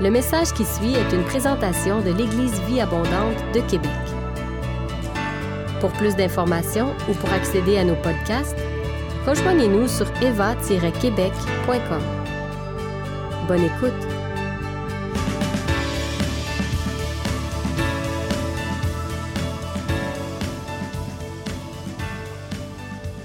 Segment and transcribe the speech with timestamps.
[0.00, 3.90] Le message qui suit est une présentation de l'Église Vie Abondante de Québec.
[5.78, 8.56] Pour plus d'informations ou pour accéder à nos podcasts,
[9.26, 12.02] rejoignez-nous sur eva-québec.com.
[13.46, 13.92] Bonne écoute!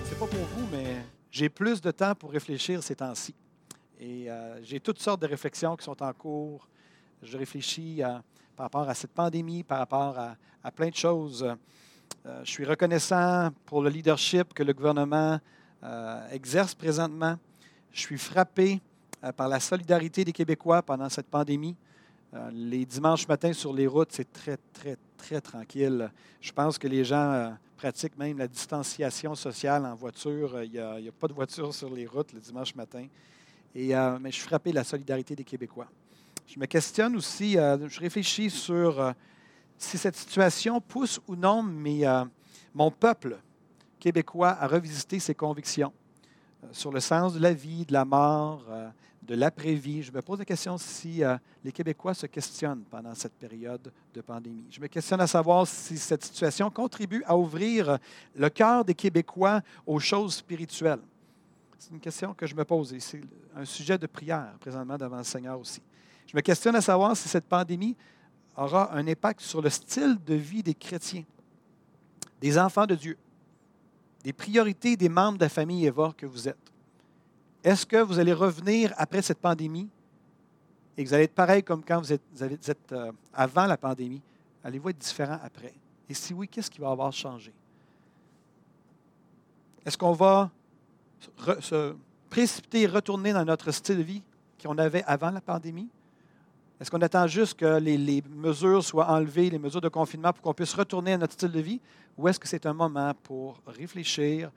[0.04, 0.98] C'est pas pour vous, mais
[1.32, 3.34] j'ai plus de temps pour réfléchir ces temps-ci.
[4.00, 6.68] Et euh, j'ai toutes sortes de réflexions qui sont en cours.
[7.22, 8.18] Je réfléchis euh,
[8.56, 11.44] par rapport à cette pandémie, par rapport à, plein de choses.
[12.26, 15.40] Euh, je suis reconnaissant pour le leadership que le gouvernement
[16.32, 17.38] exerce présentement.
[17.92, 18.82] Je suis frappé
[19.38, 21.76] par la solidarité des Québécois pendant cette pandémie.
[22.52, 26.10] Les dimanches matins sur les routes, c'est très, très, très tranquille.
[26.42, 30.64] Je pense que les gens pratiquent même la distanciation sociale en voiture.
[30.64, 33.06] Il n'y a, a pas de voiture sur les routes le dimanche matin.
[33.76, 35.88] Et, euh, mais je suis frappé de la solidarité des Québécois.
[36.48, 39.12] Je me questionne aussi, euh, je réfléchis sur euh,
[39.78, 41.62] si cette situation pousse ou non
[42.74, 43.38] mon peuple
[44.00, 45.92] québécois à revisiter ses convictions
[46.72, 48.66] sur le sens de la vie, de la mort,
[49.22, 50.04] de l'après-vie.
[50.04, 51.22] Je me pose la question si
[51.64, 54.66] les Québécois se questionnent pendant cette période de pandémie.
[54.72, 57.98] Je me questionne à savoir si cette situation contribue à ouvrir
[58.36, 61.02] le cœur des Québécois aux choses spirituelles.
[61.78, 63.22] C'est une question que je me pose et c'est
[63.56, 65.82] un sujet de prière présentement devant le Seigneur aussi.
[66.26, 67.96] Je me questionne à savoir si cette pandémie
[68.58, 71.24] aura un impact sur le style de vie des chrétiens,
[72.42, 73.18] des enfants de Dieu,
[74.24, 76.58] des priorités des membres de la famille Eva que vous êtes.
[77.64, 79.90] Est-ce que vous allez revenir après cette pandémie
[80.98, 84.22] et que vous allez être pareil comme quand vous êtes, euh, avant la pandémie?
[84.64, 85.74] Allez-vous être différent après?
[86.10, 87.54] Et si oui, qu'est-ce qui va avoir changé?
[89.86, 90.50] Est-ce qu'on va
[91.60, 91.96] se
[92.30, 94.24] précipiter et retourner dans notre style de vie
[94.62, 95.90] qu'on avait avant la pandémie?
[96.80, 100.54] Est-ce qu'on attend juste que les, mesures soient enlevées, les mesures de confinement, pour qu'on
[100.54, 101.80] puisse retourner à notre style de vie?
[102.18, 104.52] Ou est-ce que c'est un moment pour réfléchir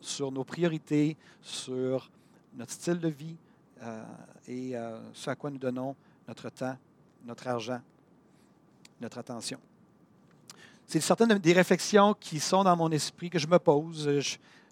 [0.00, 2.10] sur nos priorités, sur
[2.56, 3.36] notre style de vie
[3.82, 4.04] euh,
[4.46, 5.96] et euh, ce à quoi nous donnons
[6.28, 6.76] notre temps,
[7.24, 7.80] notre argent,
[9.00, 9.58] notre attention?
[10.86, 14.08] C'est certaines des réflexions qui sont dans mon esprit que je me pose.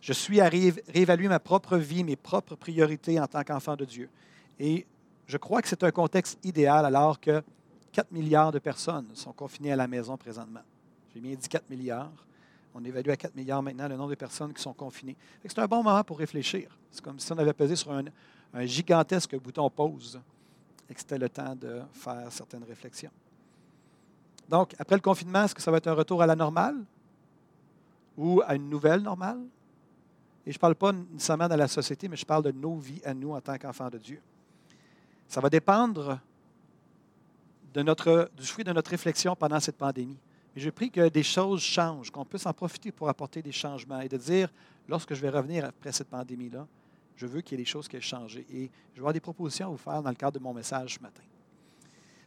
[0.03, 3.85] Je suis à ré- réévaluer ma propre vie, mes propres priorités en tant qu'enfant de
[3.87, 4.11] Dieu.
[4.59, 4.85] Et
[5.27, 7.43] je crois que c'est un contexte idéal alors que
[7.93, 10.61] 4 milliards de personnes sont confinées à la maison présentement.
[11.15, 12.11] J'ai bien dit 4 milliards.
[12.75, 15.17] On évalue à 4 milliards maintenant le nombre de personnes qui sont confinées.
[15.47, 16.77] C'est un bon moment pour réfléchir.
[16.91, 18.05] C'est comme si on avait pesé sur un,
[18.55, 20.21] un gigantesque bouton pause
[20.91, 23.11] et que c'était le temps de faire certaines réflexions.
[24.49, 26.77] Donc, après le confinement, est-ce que ça va être un retour à la normale
[28.17, 29.41] ou à une nouvelle normale?
[30.47, 33.01] Et je ne parle pas nécessairement dans la société, mais je parle de nos vies
[33.05, 34.21] à nous en tant qu'enfants de Dieu.
[35.29, 36.19] Ça va dépendre
[37.73, 40.19] du fruit de notre réflexion pendant cette pandémie.
[40.55, 44.01] Mais je prie que des choses changent, qu'on puisse en profiter pour apporter des changements
[44.01, 44.53] et de dire,
[44.89, 46.67] lorsque je vais revenir après cette pandémie-là,
[47.17, 48.45] je veux qu'il y ait des choses qui aient changé.
[48.51, 50.97] Et je vais avoir des propositions à vous faire dans le cadre de mon message
[50.97, 51.23] ce matin.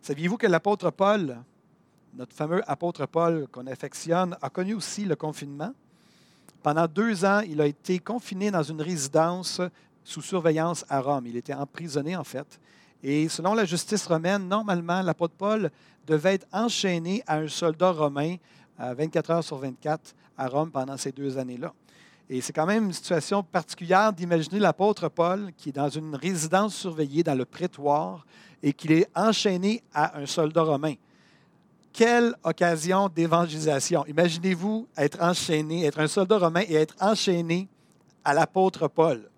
[0.01, 1.43] Saviez-vous que l'apôtre Paul,
[2.13, 5.73] notre fameux apôtre Paul qu'on affectionne, a connu aussi le confinement?
[6.65, 9.61] Pendant deux ans, il a été confiné dans une résidence
[10.03, 11.27] sous surveillance à Rome.
[11.27, 12.59] Il était emprisonné, en fait.
[13.03, 15.69] Et selon la justice romaine, normalement, l'apôtre Paul
[16.07, 18.37] devait être enchaîné à un soldat romain
[18.79, 21.71] à 24 heures sur 24 à Rome pendant ces deux années-là.
[22.31, 26.73] Et c'est quand même une situation particulière d'imaginer l'apôtre Paul qui est dans une résidence
[26.73, 28.25] surveillée dans le prétoire
[28.63, 30.95] et qu'il est enchaîné à un soldat romain.
[31.95, 34.05] Quelle occasion d'évangélisation.
[34.05, 37.69] Imaginez-vous être enchaîné, être un soldat romain et être enchaîné
[38.25, 39.29] à l'apôtre Paul.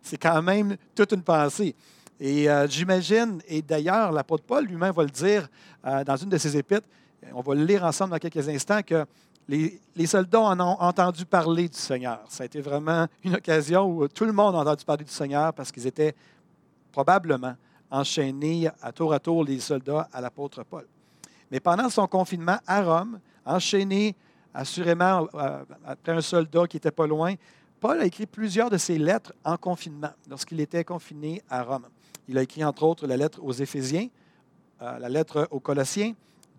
[0.00, 1.74] C'est quand même toute une pensée.
[2.20, 5.48] Et euh, j'imagine, et d'ailleurs, l'apôtre Paul lui-même va le dire
[5.84, 6.86] euh, dans une de ses épîtres,
[7.32, 9.04] on va le lire ensemble dans quelques instants, que
[9.48, 12.20] les, les soldats en ont entendu parler du Seigneur.
[12.28, 15.52] Ça a été vraiment une occasion où tout le monde a entendu parler du Seigneur
[15.52, 16.14] parce qu'ils étaient
[16.92, 17.56] probablement
[17.90, 20.86] enchaînés à tour à tour, les soldats, à l'apôtre Paul.
[21.50, 24.16] Mais pendant son confinement à Rome, enchaîné
[24.52, 27.34] assurément euh, après un soldat qui n'était pas loin,
[27.78, 31.86] Paul a écrit plusieurs de ses lettres en confinement, lorsqu'il était confiné à Rome.
[32.26, 34.08] Il a écrit entre autres la lettre aux Éphésiens,
[34.82, 36.14] euh, la lettre aux Colossiens,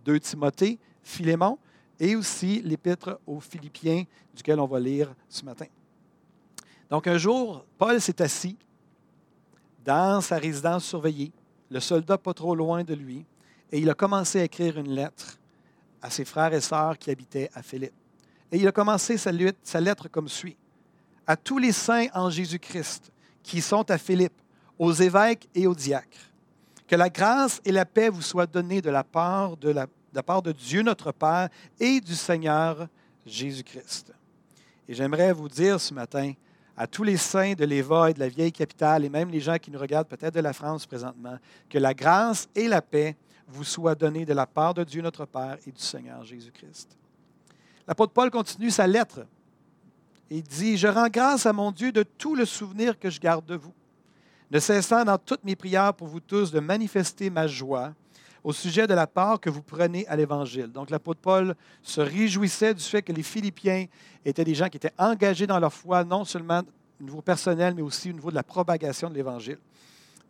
[0.06, 1.57] 2 Timothée, Philémon,
[2.00, 4.04] et aussi l'épître aux Philippiens,
[4.36, 5.66] duquel on va lire ce matin.
[6.90, 8.57] Donc un jour, Paul s'est assis
[9.83, 11.31] dans sa résidence surveillée,
[11.69, 13.25] le soldat pas trop loin de lui,
[13.72, 15.38] et il a commencé à écrire une lettre
[16.02, 17.94] à ses frères et sœurs qui habitaient à Philippe.
[18.52, 20.56] Et il a commencé sa, lettre comme suit.
[21.25, 23.12] À tous les saints en Jésus-Christ
[23.44, 24.42] qui sont à Philippe,
[24.80, 26.31] aux évêques et aux diacres,
[26.88, 30.16] Que la grâce et la paix vous soient données de la part de, la, de
[30.16, 31.50] la part de Dieu notre Père
[31.80, 32.88] et du Seigneur
[33.25, 34.14] Jésus-Christ.
[34.88, 36.31] Et j'aimerais vous dire ce matin,
[36.78, 39.58] à tous les saints de l'Éva et de la vieille capitale, et même les gens
[39.58, 41.38] qui nous regardent peut-être de la France présentement,
[41.69, 43.18] que la grâce et la paix
[43.48, 46.98] vous soient données de la part de Dieu notre Père et du Seigneur Jésus-Christ.
[47.88, 49.26] L'apôtre Paul continue sa lettre
[50.30, 53.46] et dit, Je rends grâce à mon Dieu de tout le souvenir que je garde
[53.46, 53.74] de vous,
[54.52, 57.94] ne cessant dans toutes mes prières pour vous tous de manifester ma joie
[58.44, 60.68] au sujet de la part que vous prenez à l'Évangile.
[60.68, 63.86] Donc l'apôtre Paul se réjouissait du fait que les Philippiens
[64.24, 66.62] étaient des gens qui étaient engagés dans leur foi, non seulement
[67.00, 69.60] au niveau personnel, mais aussi au niveau de la propagation de l'Évangile.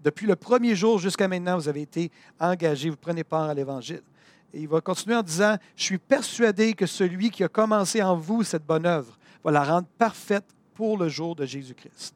[0.04, 4.04] Depuis le premier jour jusqu'à maintenant, vous avez été engagés, vous prenez part à l'Évangile.
[4.54, 8.16] Et il va continuer en disant, je suis persuadé que celui qui a commencé en
[8.16, 12.16] vous cette bonne œuvre va la rendre parfaite pour le jour de Jésus-Christ.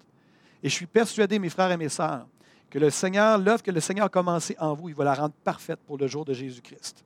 [0.64, 2.28] Et je suis persuadé, mes frères et mes sœurs,
[2.70, 5.34] que le Seigneur, l'œuvre que le Seigneur a commencé en vous, il va la rendre
[5.44, 7.04] parfaite pour le jour de Jésus-Christ.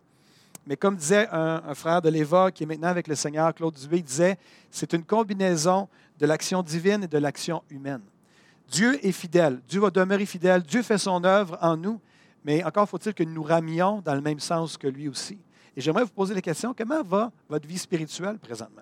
[0.68, 3.98] Mais comme disait un, frère de l'Éva qui est maintenant avec le Seigneur, Claude Dubé,
[3.98, 4.38] il disait,
[4.72, 5.88] c'est une combinaison
[6.20, 8.02] de l'action divine et de l'action humaine.
[8.70, 12.00] Dieu est fidèle, Dieu va demeurer fidèle, Dieu fait son œuvre en nous,
[12.44, 15.38] mais encore faut-il que nous ramions dans le même sens que lui aussi.
[15.76, 18.82] Et j'aimerais vous poser la question, comment va votre vie spirituelle présentement?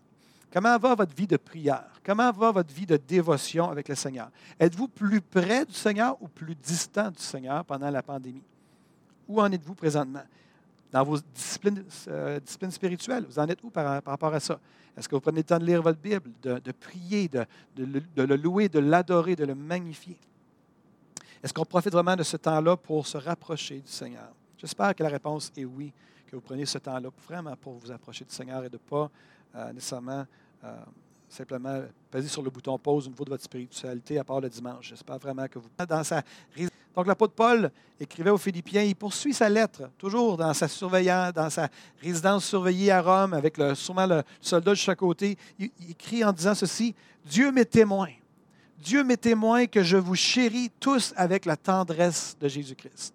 [0.52, 1.90] Comment va votre vie de prière?
[2.06, 4.30] Comment va votre vie de dévotion avec le Seigneur?
[4.60, 8.44] Êtes-vous plus près du Seigneur ou plus distant du Seigneur pendant la pandémie?
[9.28, 10.24] Où en êtes-vous présentement?
[10.94, 14.60] Dans vos disciplines, euh, spirituelles, vous en êtes où par, rapport à ça?
[14.96, 17.46] Est-ce que vous prenez le temps de lire votre Bible, de, prier, de,
[18.16, 20.20] le louer, de l'adorer, de le magnifier?
[21.44, 24.30] Est-ce qu'on profite vraiment de ce temps-là pour se rapprocher du Seigneur?
[24.56, 25.92] J'espère que la réponse est oui,
[26.28, 29.10] que vous preniez ce temps-là vraiment pour vous approcher du Seigneur et de ne pas
[29.56, 30.28] euh, nécessairement
[30.64, 30.78] euh,
[31.28, 31.82] simplement
[32.12, 34.90] peser sur le bouton pause au niveau de votre spiritualité, à part le dimanche.
[34.90, 35.70] J'espère vraiment que vous.
[35.90, 36.22] Dans sa...
[36.96, 41.50] Donc, l'apôtre Paul écrivait aux Philippiens, il poursuit sa lettre, toujours dans sa surveillance, dans
[41.50, 41.70] sa
[42.02, 45.38] résidence surveillée à Rome, avec le, sûrement le soldat de chaque côté.
[45.58, 46.94] Il, il écrit en disant ceci
[47.26, 48.10] Dieu m'est témoin.
[48.80, 53.14] Dieu m'est témoin que je vous chéris tous avec la tendresse de Jésus-Christ.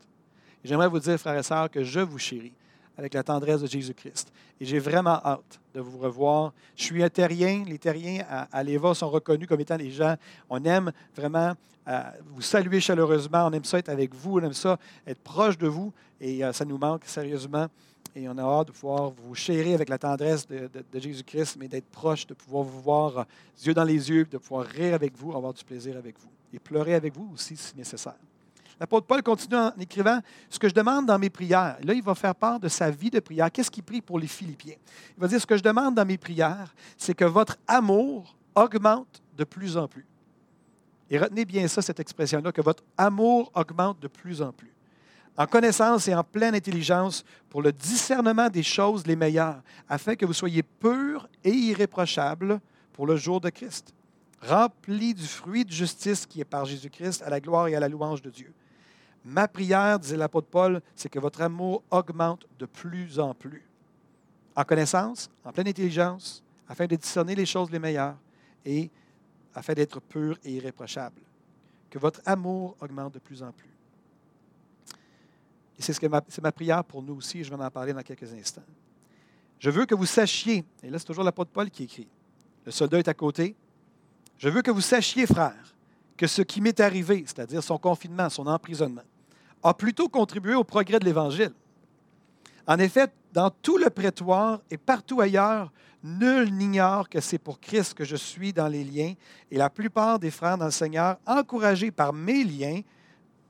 [0.64, 2.52] J'aimerais vous dire, frères et sœurs, que je vous chéris
[2.98, 4.32] avec la tendresse de Jésus-Christ.
[4.60, 6.52] Et j'ai vraiment hâte de vous revoir.
[6.76, 7.64] Je suis un terrien.
[7.64, 10.16] Les terriens à, l'Éva sont reconnus comme étant des gens.
[10.50, 11.54] On aime vraiment
[11.86, 13.46] euh, vous saluer chaleureusement.
[13.46, 14.38] On aime ça être avec vous.
[14.38, 15.92] On aime ça être proche de vous.
[16.20, 17.68] Et euh, ça nous manque sérieusement.
[18.16, 21.88] Et on a hâte de pouvoir vous chérir avec la tendresse de, Jésus-Christ, mais d'être
[21.88, 23.24] proche, de pouvoir vous voir euh,
[23.64, 26.30] yeux dans les yeux, de pouvoir rire avec vous, avoir du plaisir avec vous.
[26.52, 28.16] Et pleurer avec vous aussi si nécessaire.
[28.80, 31.78] L'apôtre Paul continue en écrivant Ce que je demande dans mes prières.
[31.82, 33.50] Là, il va faire part de sa vie de prière.
[33.50, 34.76] Qu'est-ce qu'il prie pour les Philippiens?
[35.16, 39.22] Il va dire Ce que je demande dans mes prières, c'est que votre amour augmente
[39.36, 40.06] de plus en plus.
[41.10, 44.72] Et retenez bien ça, cette expression-là, que votre amour augmente de plus en plus.
[45.36, 50.26] En connaissance et en pleine intelligence pour le discernement des choses les meilleures, afin que
[50.26, 52.60] vous soyez purs et irréprochables
[52.92, 53.94] pour le jour de Christ,
[54.42, 57.88] remplis du fruit de justice qui est par Jésus-Christ à la gloire et à la
[57.88, 58.52] louange de Dieu.
[59.24, 63.64] Ma prière, disait l'apôtre Paul, c'est que votre amour augmente de plus en plus.
[64.54, 68.16] En connaissance, en pleine intelligence, afin de discerner les choses les meilleures
[68.64, 68.90] et
[69.54, 71.20] afin d'être pur et irréprochable.
[71.90, 73.70] Que votre amour augmente de plus en plus.
[75.78, 78.02] Et c'est ce que ma, ma prière pour nous aussi, je vais en parler dans
[78.02, 78.64] quelques instants.
[79.58, 82.08] Je veux que vous sachiez, et là c'est toujours l'apôtre Paul qui écrit,
[82.64, 83.56] le soldat est à côté,
[84.38, 85.74] je veux que vous sachiez, frères,
[86.18, 89.02] que ce qui m'est arrivé, c'est-à-dire son confinement, son emprisonnement,
[89.62, 91.52] a plutôt contribué au progrès de l'Évangile.
[92.66, 95.72] En effet, dans tout le prétoire et partout ailleurs,
[96.02, 99.14] nul n'ignore que c'est pour Christ que je suis dans les liens,
[99.50, 102.80] et la plupart des frères dans le Seigneur, encouragés par mes liens,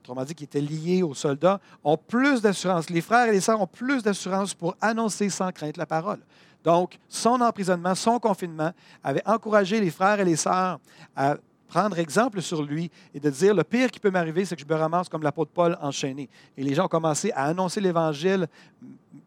[0.00, 2.90] autrement dit qui étaient liés aux soldats, ont plus d'assurance.
[2.90, 6.20] Les frères et les sœurs ont plus d'assurance pour annoncer sans crainte la parole.
[6.64, 8.72] Donc, son emprisonnement, son confinement
[9.02, 10.80] avait encouragé les frères et les sœurs
[11.16, 11.36] à
[11.68, 14.66] prendre exemple sur lui et de dire le pire qui peut m'arriver, c'est que je
[14.66, 16.28] me ramasse comme l'apôtre Paul enchaîné.
[16.56, 18.48] Et les gens ont commencé à annoncer l'Évangile,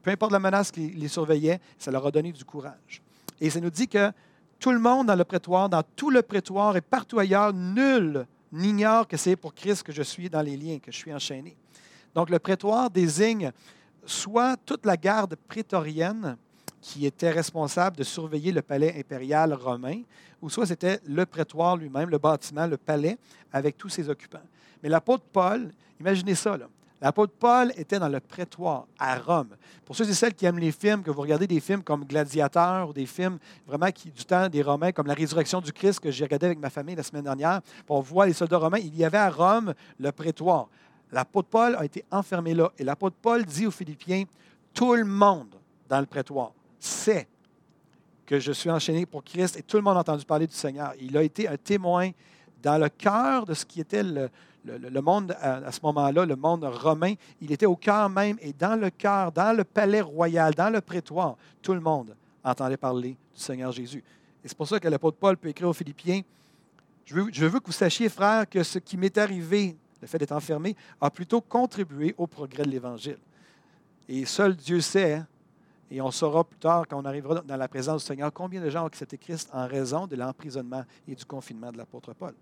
[0.01, 3.01] peu importe la menace qui les surveillait, ça leur a donné du courage.
[3.39, 4.11] Et ça nous dit que
[4.59, 9.07] tout le monde dans le prétoire, dans tout le prétoire et partout ailleurs, nul n'ignore
[9.07, 11.55] que c'est pour Christ que je suis dans les liens, que je suis enchaîné.
[12.13, 13.51] Donc le prétoire désigne
[14.05, 16.37] soit toute la garde prétorienne,
[16.81, 20.01] qui était responsable de surveiller le palais impérial romain,
[20.41, 23.17] ou soit c'était le prétoire lui-même, le bâtiment, le palais,
[23.53, 24.39] avec tous ses occupants.
[24.81, 26.57] Mais l'apôtre Paul, imaginez ça,
[27.01, 29.55] L'apôtre Paul était dans le prétoire à Rome.
[29.85, 32.89] Pour ceux et celles qui aiment les films, que vous regardez des films comme Gladiateur
[32.89, 36.23] ou des films vraiment du temps des Romains, comme La résurrection du Christ que j'ai
[36.25, 39.17] regardé avec ma famille la semaine dernière, on voit les soldats romains, il y avait
[39.17, 40.67] à Rome le prétoire.
[41.11, 42.71] L'apôtre Paul a été enfermé là.
[42.77, 44.25] Et l'apôtre Paul dit aux Philippiens,
[44.71, 45.55] tout le monde
[45.89, 46.51] dans le prétoire
[46.83, 47.27] sait
[48.25, 50.93] que je suis enchaîné pour Christ et tout le monde a entendu parler du Seigneur.
[50.99, 52.11] Il a été un témoin
[52.61, 54.29] dans le cœur de ce qui était le,
[55.01, 57.13] monde à, ce moment-là, le monde romain.
[57.41, 60.81] Il était au cœur même et dans le cœur, dans le palais royal, dans le
[60.81, 64.03] prétoire, tout le monde entendait parler du Seigneur Jésus.
[64.43, 66.21] Et c'est pour ça que l'apôtre Paul peut écrire aux Philippiens,
[67.05, 70.17] je veux, je veux que vous sachiez, frères, que ce qui m'est arrivé, le fait
[70.17, 73.17] d'être enfermé, a plutôt contribué au progrès de l'Évangile.
[74.07, 75.21] Et seul Dieu sait,
[75.91, 78.69] et on saura plus tard, quand on arrivera dans la présence du Seigneur, combien de
[78.69, 82.33] gens ont accepté Christ en raison de l'emprisonnement et du confinement de l'apôtre Paul.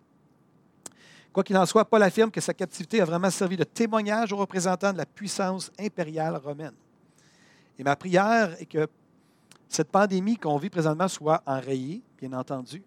[1.34, 4.38] Quoi qu'il en soit, Paul affirme que sa captivité a vraiment servi de témoignage aux
[4.38, 6.75] représentants de la puissance impériale romaine.
[7.79, 8.88] Et ma prière est que
[9.68, 12.84] cette pandémie qu'on vit présentement soit enrayée, bien entendu,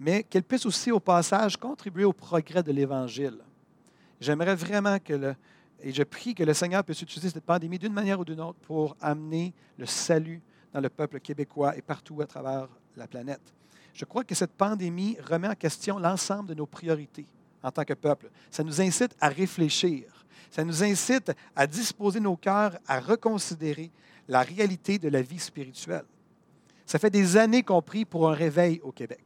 [0.00, 3.38] mais qu'elle puisse aussi au passage contribuer au progrès de l'Évangile.
[4.20, 5.34] J'aimerais vraiment que le,
[5.82, 8.58] et je prie que le Seigneur puisse utiliser cette pandémie d'une manière ou d'une autre
[8.60, 10.40] pour amener le salut
[10.72, 13.42] dans le peuple québécois et partout à travers la planète.
[13.92, 17.26] Je crois que cette pandémie remet en question l'ensemble de nos priorités
[17.62, 18.30] en tant que peuple.
[18.50, 20.04] Ça nous incite à réfléchir.
[20.50, 23.90] Ça nous incite à disposer nos cœurs à reconsidérer
[24.28, 26.04] la réalité de la vie spirituelle.
[26.86, 29.24] Ça fait des années qu'on prie pour un réveil au Québec.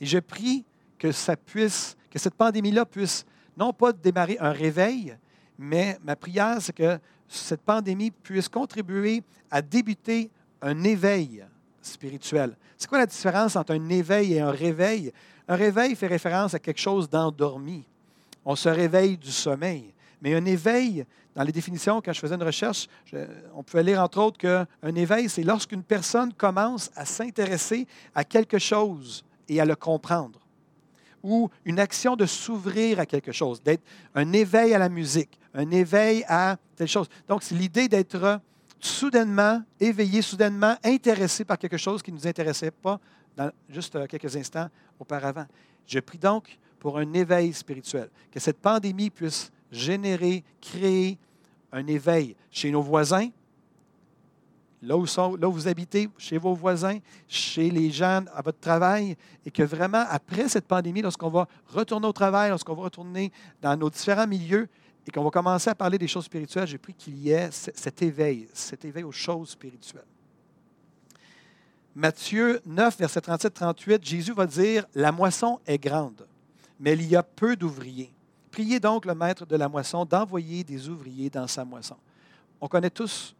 [0.00, 0.64] Et je prie
[0.98, 3.24] que ça puisse, que cette pandémie-là puisse
[3.56, 5.16] non pas démarrer un réveil,
[5.58, 10.30] mais ma prière, c'est que cette pandémie puisse contribuer à débuter
[10.62, 11.44] un éveil
[11.80, 12.56] spirituel.
[12.76, 15.12] C'est quoi la différence entre un éveil et un réveil?
[15.46, 17.84] Un réveil fait référence à quelque chose d'endormi.
[18.44, 19.92] On se réveille du sommeil.
[20.20, 22.88] Mais un éveil, dans les définitions, quand je faisais une recherche,
[23.54, 28.58] on pouvait lire entre autres qu'un éveil, c'est lorsqu'une personne commence à s'intéresser à quelque
[28.58, 30.43] chose et à le comprendre
[31.24, 33.82] ou une action de s'ouvrir à quelque chose, d'être
[34.14, 37.08] un éveil à la musique, un éveil à telle chose.
[37.26, 38.40] Donc, c'est l'idée d'être
[38.78, 43.00] soudainement éveillé, soudainement intéressé par quelque chose qui ne nous intéressait pas
[43.34, 44.68] dans juste euh, quelques instants
[45.00, 45.46] auparavant.
[45.86, 51.18] Je prie donc pour un éveil spirituel, que cette pandémie puisse générer, créer
[51.72, 53.28] un éveil chez nos voisins,
[54.84, 59.62] là où, vous habitez, chez vos voisins, chez les gens à votre travail, et que
[59.62, 64.26] vraiment, après cette pandémie, lorsqu'on va retourner au travail, lorsqu'on va retourner dans nos différents
[64.26, 64.68] milieux,
[65.06, 68.02] et qu'on va commencer à parler des choses spirituelles, j'ai pris qu'il y ait cet
[68.02, 70.06] éveil, cet éveil aux choses spirituelles.
[71.94, 76.26] Matthieu 9, verset 37-38, Jésus va dire, La moisson est grande,
[76.80, 78.12] mais il y a peu d'ouvriers.
[78.50, 81.96] Priez donc le maître de la moisson d'envoyer des ouvriers dans sa moisson.
[82.60, 83.34] On connaît tous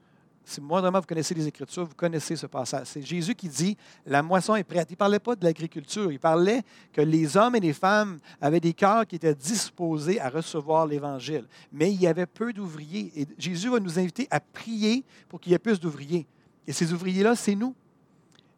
[0.44, 2.86] si moindrement vous connaissez les Écritures, vous connaissez ce passage.
[2.86, 4.88] C'est Jésus qui dit La moisson est prête.
[4.90, 8.60] Il ne parlait pas de l'agriculture, il parlait que les hommes et les femmes avaient
[8.60, 11.46] des cœurs qui étaient disposés à recevoir l'Évangile.
[11.72, 13.10] Mais il y avait peu d'ouvriers.
[13.16, 16.26] Et Jésus va nous inviter à prier pour qu'il y ait plus d'ouvriers.
[16.66, 17.74] Et ces ouvriers-là, c'est nous.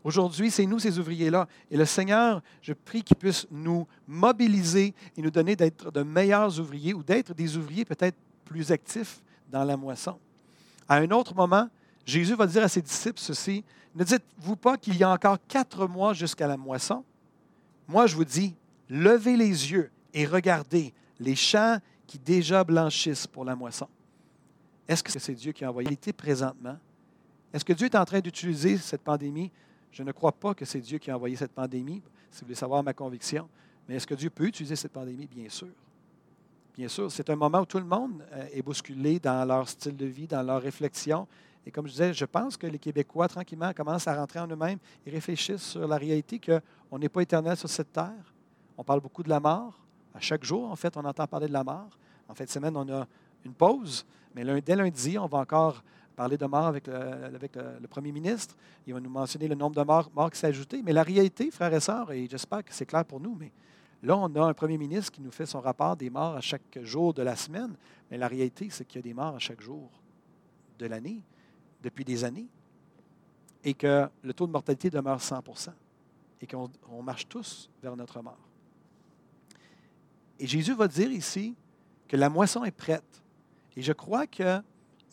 [0.02, 1.48] Aujourd'hui, c'est nous, ces ouvriers-là.
[1.68, 6.60] Et le Seigneur, je prie qu'il puisse nous mobiliser et nous donner d'être de meilleurs
[6.60, 10.16] ouvriers ou d'être des ouvriers peut-être plus actifs dans la moisson.
[10.88, 11.68] À un autre moment,
[12.06, 15.86] Jésus va dire à ses disciples ceci, ne dites-vous pas qu'il y a encore quatre
[15.86, 17.04] mois jusqu'à la moisson?
[17.88, 18.54] Moi, je vous dis,
[18.88, 23.88] levez les yeux et regardez les champs qui déjà blanchissent pour la moisson.
[24.86, 26.78] Est-ce que c'est Dieu qui a envoyé l'été présentement?
[27.52, 29.50] Est-ce que Dieu est en train d'utiliser cette pandémie?
[29.90, 32.54] Je ne crois pas que c'est Dieu qui a envoyé cette pandémie, si vous voulez
[32.54, 33.48] savoir ma conviction.
[33.88, 35.26] Mais est-ce que Dieu peut utiliser cette pandémie?
[35.26, 35.68] Bien sûr.
[36.76, 39.96] Bien sûr, c'est un moment où tout le monde euh, est bousculé dans leur style
[39.96, 41.26] de vie, dans leur réflexion.
[41.66, 44.78] Et comme je disais, je pense que les Québécois, tranquillement, commencent à rentrer en eux-mêmes
[45.04, 48.34] et réfléchissent sur la réalité qu'on n'est pas éternel sur cette terre.
[48.78, 49.76] On parle beaucoup de la mort.
[50.14, 51.90] À chaque jour, en fait, on entend parler de la mort.
[52.28, 53.06] En fin de semaine, on a
[53.44, 55.82] une pause, mais dès lundi, on va encore
[56.14, 58.56] parler de mort avec, le, premier ministre.
[58.86, 60.82] Il va nous mentionner le nombre de morts, morts qui s'est ajouté.
[60.84, 63.52] Mais la réalité, frères et sœurs, et j'espère que c'est clair pour nous, mais
[64.02, 66.78] Là, on a un premier ministre qui nous fait son rapport des morts à chaque
[66.82, 67.74] jour de la semaine,
[68.10, 69.90] mais la réalité, c'est qu'il y a des morts à chaque jour
[70.78, 71.22] de l'année,
[71.82, 72.48] depuis des années,
[73.64, 75.70] et que le taux de mortalité demeure 100%
[76.40, 78.38] et qu'on marche tous vers notre mort.
[80.38, 81.54] Et Jésus va dire ici
[82.06, 83.22] que la moisson est prête.
[83.76, 84.62] Et je crois qu'il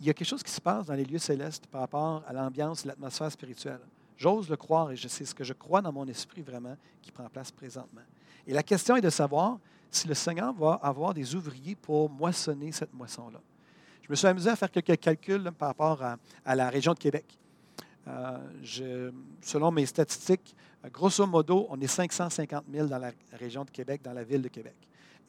[0.01, 2.85] y a quelque chose qui se passe dans les lieux célestes par rapport à l'ambiance,
[2.85, 3.79] l'atmosphère spirituelle.
[4.17, 7.27] J'ose le croire et sais ce que je crois dans mon esprit vraiment qui prend
[7.29, 8.01] place présentement.
[8.45, 12.71] Et la question est de savoir si le Seigneur va avoir des ouvriers pour moissonner
[12.71, 13.41] cette moisson-là.
[14.03, 16.03] Je me suis amusé à faire quelques calculs par rapport
[16.45, 17.25] à, la région de Québec.
[18.05, 20.53] Euh, selon mes statistiques,
[20.91, 24.49] grosso modo, on est 550 000 dans la région de Québec, dans la ville de
[24.49, 24.75] Québec.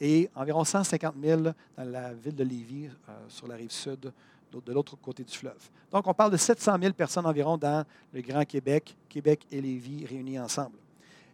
[0.01, 1.55] et environ 150 000 dans
[1.85, 4.13] la ville de Lévis, euh, sur la rive sud,
[4.53, 5.71] de l'autre côté du fleuve.
[5.91, 10.05] Donc, on parle de 700 000 personnes environ dans le Grand Québec, Québec et Lévis
[10.07, 10.79] réunis ensemble.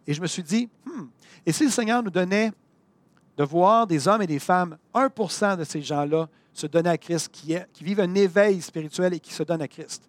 [0.05, 1.05] Et je me suis dit, hmm,
[1.45, 2.51] et si le Seigneur nous donnait
[3.35, 7.29] de voir des hommes et des femmes, 1% de ces gens-là se donner à Christ,
[7.31, 10.07] qui, qui vivent un éveil spirituel et qui se donnent à Christ.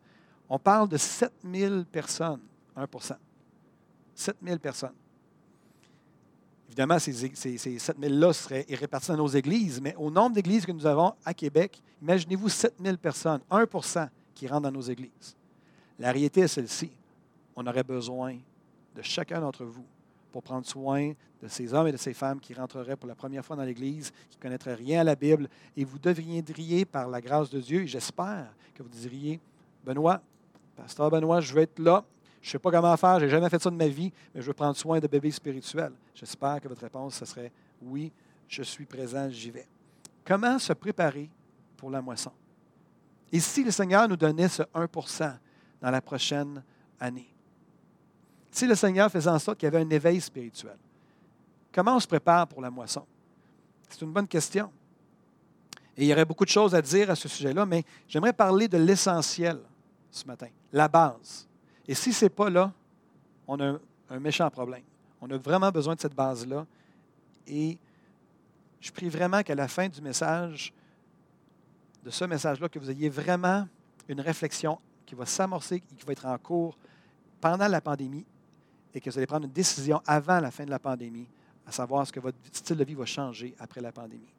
[0.48, 2.40] On parle de 7000 personnes,
[2.76, 3.16] 1%
[4.14, 4.94] 7000 personnes.
[6.68, 10.72] Évidemment, ces, ces, ces 7000-là seraient répartis dans nos églises, mais au nombre d'églises que
[10.72, 15.36] nous avons à Québec, imaginez-vous 7000 personnes, 1% qui rentrent dans nos églises.
[15.98, 16.90] La réalité est celle-ci.
[17.54, 18.36] On aurait besoin
[18.94, 19.84] de chacun d'entre vous
[20.32, 21.12] pour prendre soin
[21.42, 24.10] de ces hommes et de ces femmes qui rentreraient pour la première fois dans l'Église,
[24.30, 27.84] qui ne connaîtraient rien à la Bible, et vous deviendriez, par la grâce de Dieu,
[27.86, 29.38] j'espère que vous diriez,
[29.84, 30.20] Benoît,
[30.76, 32.04] Pasteur Benoît, je veux être là,
[32.40, 34.40] je ne sais pas comment faire, je n'ai jamais fait ça de ma vie, mais
[34.40, 35.92] je veux prendre soin de bébés spirituels.
[36.14, 38.10] J'espère que votre réponse, ce serait oui,
[38.48, 39.66] je suis présent, j'y vais.
[40.24, 41.28] Comment se préparer
[41.76, 42.32] pour la moisson?
[43.30, 45.36] Et si le Seigneur nous donnait ce 1%
[45.80, 46.62] dans la prochaine
[46.98, 47.31] année?
[48.52, 50.76] Si le Seigneur faisait en sorte qu'il y avait un éveil spirituel,
[51.72, 53.04] comment on se prépare pour la moisson?
[53.88, 54.70] C'est une bonne question.
[55.96, 58.68] Et il y aurait beaucoup de choses à dire à ce sujet-là, mais j'aimerais parler
[58.68, 59.58] de l'essentiel
[60.10, 61.48] ce matin, la base.
[61.88, 62.70] Et si ce n'est pas là,
[63.48, 63.78] on a
[64.10, 64.82] un, méchant problème.
[65.22, 66.66] On a vraiment besoin de cette base-là.
[67.46, 67.78] Et
[68.80, 70.74] je prie vraiment qu'à la fin du message,
[72.04, 73.66] de ce message-là, que vous ayez vraiment
[74.08, 76.76] une réflexion qui va s'amorcer et qui va être en cours
[77.40, 78.26] pendant la pandémie
[78.94, 81.26] et que vous allez prendre une décision avant la fin de la pandémie,
[81.66, 84.32] à savoir ce que votre style de vie va changer après la pandémie.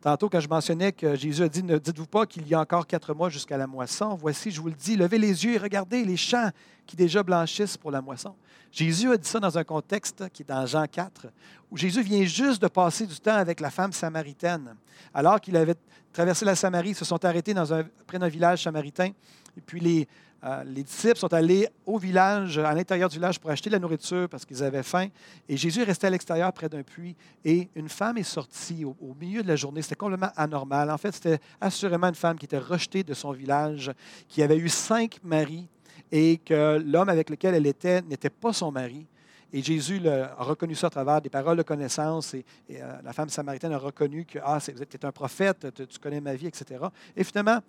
[0.00, 2.86] Tantôt, quand je mentionnais que Jésus a dit Ne dites-vous pas qu'il y a encore
[2.86, 4.14] quatre mois jusqu'à la moisson.
[4.14, 6.50] Voici, je vous le dis, levez les yeux et regardez les champs
[6.86, 8.34] qui déjà blanchissent pour la moisson.
[8.70, 11.26] Jésus a dit ça dans un contexte qui est dans Jean 4,
[11.70, 14.76] où Jésus vient juste de passer du temps avec la femme samaritaine.
[15.12, 15.74] Alors qu'il avait
[16.16, 19.10] traversé la Samarie, se sont arrêtés dans un, près d'un village samaritain.
[19.54, 20.08] Et puis les,
[20.44, 23.78] euh, les disciples sont allés au village, à l'intérieur du village, pour acheter de la
[23.78, 25.08] nourriture parce qu'ils avaient faim.
[25.46, 27.14] Et Jésus est resté à l'extérieur près d'un puits.
[27.44, 29.82] Et une femme est sortie au, milieu de la journée.
[29.82, 30.90] C'était complètement anormal.
[30.90, 33.92] En fait, c'était assurément une femme qui était rejetée de son village,
[34.26, 35.68] qui avait eu cinq maris
[36.10, 39.06] et que l'homme avec lequel elle était n'était pas son mari.
[39.52, 42.34] Et Jésus a reconnu ça à travers des paroles de connaissance.
[42.34, 45.98] Et, euh, la femme samaritaine a reconnu que ah, tu es un prophète, tu, tu,
[45.98, 46.84] connais ma vie, etc.
[47.16, 47.60] Et finalement,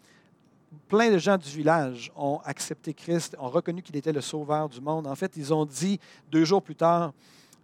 [0.88, 4.82] plein de gens du village ont accepté Christ, ont reconnu qu'il était le sauveur du
[4.82, 5.08] monde.
[5.08, 6.00] En fait, ils ont dit
[6.32, 7.13] deux jours plus tard,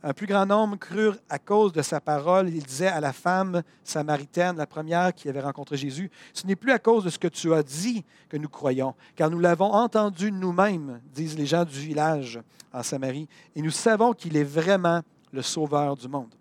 [0.03, 2.49] un plus grand nombre crurent à cause de sa parole.
[2.49, 6.73] Il disait à la femme samaritaine, la première qui avait rencontré Jésus, Ce n'est plus
[6.73, 10.31] à cause de ce que tu as dit que nous croyons, car nous l'avons entendu
[10.31, 12.41] nous-mêmes, disent les gens du village
[12.73, 16.33] en Samarie, et nous savons qu'il est vraiment le sauveur du monde.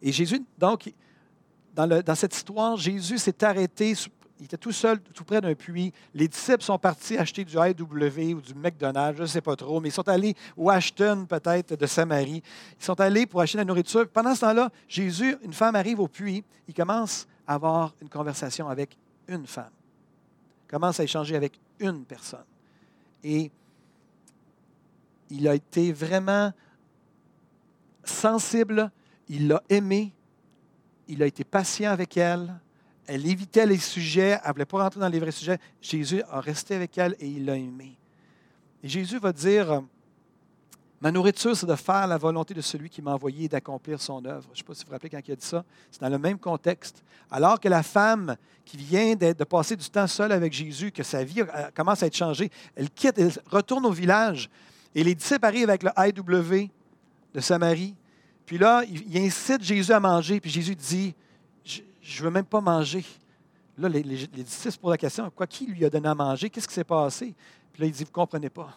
[0.00, 0.92] Et Jésus, donc,
[1.74, 3.94] dans, dans cette histoire, Jésus s'est arrêté
[4.38, 5.92] il était tout seul, tout près d'un puits.
[6.14, 9.80] Les disciples sont partis acheter du IW ou du McDonald's, je ne sais pas trop,
[9.80, 12.42] mais ils sont allés, ou Ashton peut-être, de Samarie.
[12.78, 14.08] Ils sont allés pour acheter la nourriture.
[14.08, 18.68] Pendant ce temps-là, Jésus, une femme arrive au puits, il commence à avoir une conversation
[18.68, 18.96] avec
[19.26, 19.70] une femme.
[20.66, 22.44] Il commence à échanger avec une personne.
[23.24, 23.50] Et
[25.30, 26.52] il a été vraiment
[28.04, 28.90] sensible,
[29.28, 30.12] il l'a aimé,
[31.08, 32.54] il a été patient avec elle,
[33.08, 35.58] elle évitait les sujets, elle ne voulait pas rentrer dans les vrais sujets.
[35.80, 37.96] Jésus a resté avec elle et il l'a aimé.
[38.82, 39.82] Et Jésus va dire,
[41.00, 44.22] ma nourriture, c'est de faire la volonté de celui qui m'a envoyé et d'accomplir son
[44.26, 44.44] œuvre.
[44.48, 45.64] Je ne sais pas si vous vous rappelez quand il a dit ça.
[45.90, 47.02] C'est dans le même contexte.
[47.30, 51.24] Alors que la femme qui vient de, passer du temps seule avec Jésus, que sa
[51.24, 51.42] vie
[51.74, 54.50] commence à être changée, elle quitte, elle retourne au village.
[54.94, 56.68] Et les disciples arrivent avec le IW
[57.32, 57.94] de Samarie.
[58.44, 60.40] Puis là, il incite Jésus à manger.
[60.40, 61.14] Puis Jésus dit,
[62.08, 63.04] je ne veux même pas manger.
[63.76, 66.50] Là, les, disciples se posent la question, quoi, qui lui a donné à manger?
[66.50, 67.34] Qu'est-ce qui s'est passé?
[67.72, 68.70] Puis là, il dit, vous ne comprenez pas.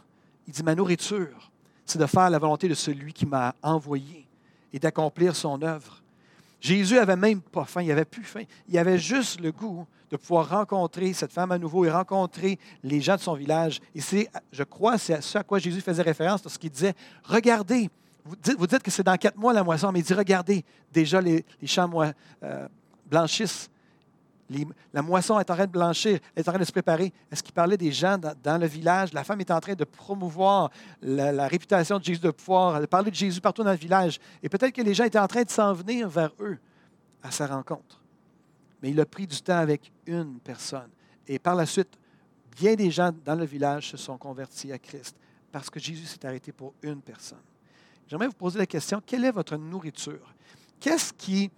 [0.48, 1.50] Il dit, ma nourriture,
[1.86, 4.28] c'est de faire la volonté de celui qui m'a envoyé
[4.74, 6.02] et d'accomplir son œuvre.
[6.60, 8.44] Jésus avait même pas faim, il avait plus faim.
[8.68, 13.02] Il avait juste le goût de pouvoir rencontrer cette femme à nouveau et rencontrer les
[13.02, 13.80] gens de son village.
[13.96, 17.90] Et c'est, je crois, c'est à ce à quoi Jésus faisait référence lorsqu'il disait, regardez,
[18.24, 21.44] vous dites, que c'est dans quatre mois la moisson, mais il dit, regardez, déjà les,
[21.66, 21.90] champs
[22.44, 22.68] euh,
[23.12, 23.70] blanchissent.
[24.94, 27.14] la moisson est en train de blanchir, elle est en train de se préparer.
[27.32, 29.14] Est-ce qu'il parlait des gens dans, le village?
[29.14, 30.72] La femme est en train de promouvoir
[31.02, 34.20] la, réputation de Jésus, de pouvoir parler de Jésus partout dans le village.
[34.42, 36.58] Et peut-être que les gens étaient en train de s'en venir vers eux
[37.22, 38.02] à sa rencontre.
[38.82, 40.90] Mais il a pris du temps avec une personne.
[41.28, 42.00] Et par la suite,
[42.58, 45.16] bien des gens dans le village se sont convertis à Christ
[45.52, 47.44] parce que Jésus s'est arrêté pour une personne.
[48.08, 50.34] J'aimerais vous poser la question, quelle est votre nourriture?
[50.82, 51.50] qu'est-ce qui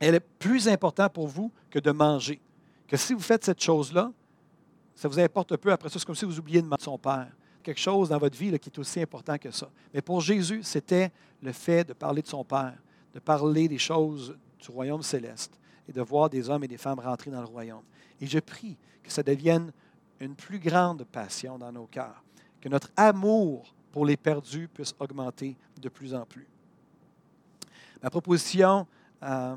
[0.00, 2.40] est plus important pour vous que de manger?
[2.86, 4.12] Que si vous faites cette chose-là,
[4.94, 5.72] ça vous importe peu.
[5.72, 7.28] Après ça, c'est comme si vous oubliez de son Père.
[7.62, 9.68] Quelque chose dans votre vie qui est aussi important que ça.
[9.92, 11.10] Mais pour Jésus, c'était
[11.42, 12.78] le fait de parler de son Père,
[13.12, 16.98] de parler des choses du royaume céleste et de voir des hommes et des femmes
[16.98, 17.82] rentrer dans le royaume.
[18.20, 19.72] Et je prie que ça devienne
[20.20, 22.22] une plus grande passion dans nos cœurs,
[22.60, 26.46] que notre amour pour les perdus puisse augmenter de plus en plus.
[28.02, 28.86] Ma proposition,
[29.22, 29.56] euh,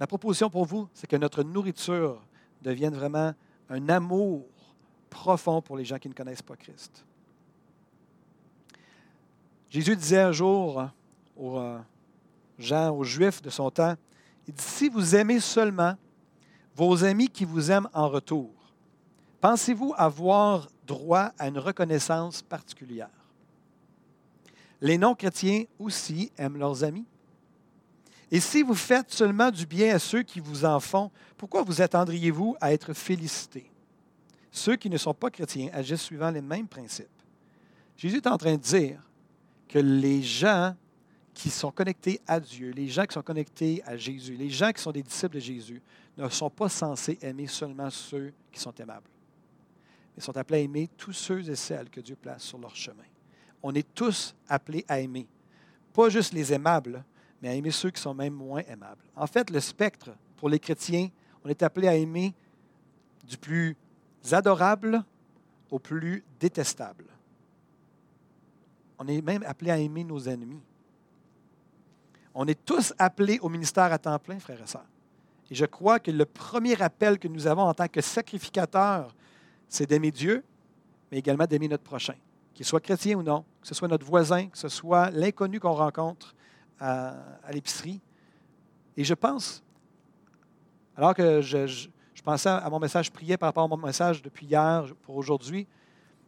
[0.00, 2.24] ma proposition pour vous, c'est que notre nourriture
[2.62, 3.34] devienne vraiment
[3.68, 4.46] un amour
[5.10, 7.04] profond pour les gens qui ne connaissent pas Christ.
[9.68, 10.88] Jésus disait un jour
[11.36, 11.78] aux euh,
[12.58, 13.94] gens, aux Juifs de son temps,
[14.48, 15.94] il dit, si vous aimez seulement
[16.74, 18.50] vos amis qui vous aiment en retour,
[19.40, 23.10] pensez-vous avoir droit à une reconnaissance particulière?
[24.80, 27.06] Les non-chrétiens aussi aiment leurs amis.
[28.30, 31.82] Et si vous faites seulement du bien à ceux qui vous en font, pourquoi vous
[31.82, 33.70] attendriez-vous à être félicités?
[34.52, 37.08] Ceux qui ne sont pas chrétiens agissent suivant les mêmes principes.
[37.96, 39.02] Jésus est en train de dire
[39.68, 40.74] que les gens
[41.34, 44.82] qui sont connectés à Dieu, les gens qui sont connectés à Jésus, les gens qui
[44.82, 45.82] sont des disciples de Jésus,
[46.16, 49.08] ne sont pas censés aimer seulement ceux qui sont aimables.
[50.16, 53.04] Ils sont appelés à aimer tous ceux et celles que Dieu place sur leur chemin.
[53.62, 55.26] On est tous appelés à aimer.
[55.92, 57.04] Pas juste les aimables,
[57.40, 59.02] mais à aimer ceux qui sont même moins aimables.
[59.16, 61.08] En fait, le spectre, pour les chrétiens,
[61.44, 62.34] on est appelé à aimer
[63.26, 63.76] du plus
[64.32, 65.04] adorable
[65.70, 67.06] au plus détestable.
[68.98, 70.60] On est même appelé à aimer nos ennemis.
[72.34, 74.86] On est tous appelés au ministère à temps plein, frères et sœurs.
[75.50, 79.14] Et je crois que le premier appel que nous avons en tant que sacrificateurs,
[79.68, 80.44] c'est d'aimer Dieu,
[81.10, 82.14] mais également d'aimer notre prochain,
[82.54, 85.72] qu'il soit chrétien ou non, que ce soit notre voisin, que ce soit l'inconnu qu'on
[85.72, 86.34] rencontre
[86.80, 87.14] à,
[87.52, 88.00] l'épicerie.
[88.96, 89.62] Et je pense,
[90.96, 91.88] alors que je,
[92.24, 95.66] pensais à mon message, je priais par rapport à mon message depuis hier pour aujourd'hui,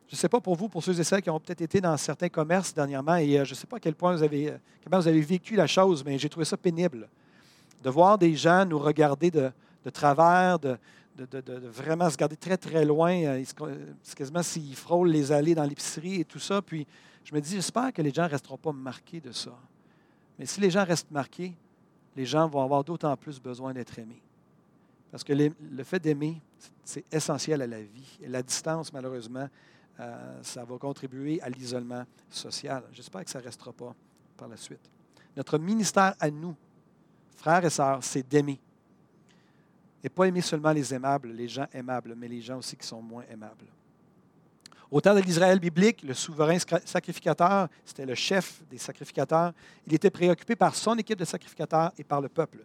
[0.09, 1.97] je ne sais pas pour vous, pour ceux et celles qui ont peut-être été dans
[1.97, 5.01] certains commerces dernièrement, et euh, je ne sais pas à quel point vous avez, comment
[5.01, 7.09] vous avez vécu la chose, mais j'ai trouvé ça pénible
[7.83, 9.51] de voir des gens nous regarder de,
[9.93, 10.79] travers, de,
[11.17, 13.12] vraiment se garder très, très loin.
[13.12, 13.45] Euh,
[14.17, 16.62] quasiment s'ils frôlent les allées dans l'épicerie et tout ça.
[16.62, 16.87] Puis
[17.25, 19.53] je me dis, j'espère que les gens ne resteront pas marqués de ça.
[20.43, 21.55] Mais si les gens restent marqués,
[22.17, 24.21] les gens vont avoir d'autant plus besoin d'être aimés.
[25.09, 26.43] Parce que le fait d'aimer,
[26.83, 28.19] c'est essentiel à la vie.
[28.21, 29.49] Et la distance, malheureusement,
[30.01, 32.83] euh, ça va contribuer à l'isolement social.
[32.91, 33.95] J'espère que ça ne restera pas
[34.37, 34.91] par la suite.
[35.37, 36.57] Notre ministère à nous,
[37.37, 38.59] frères et sœurs, c'est d'aimer.
[40.03, 43.01] Et pas aimer seulement les aimables, les gens aimables, mais les gens aussi qui sont
[43.01, 43.67] moins aimables.
[44.93, 49.55] Au temps de l'Israël biblique, le souverain sacrificateur, c'était le chef des sacrificateurs,
[49.87, 52.59] il était préoccupé par son équipe de sacrificateurs et par le peuple.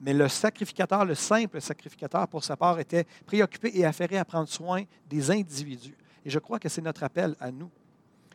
[0.00, 4.48] Mais le sacrificateur, le simple sacrificateur, pour sa part, était préoccupé et affairé à prendre
[4.48, 5.96] soin des individus.
[6.24, 7.70] Et je crois que c'est notre appel à nous,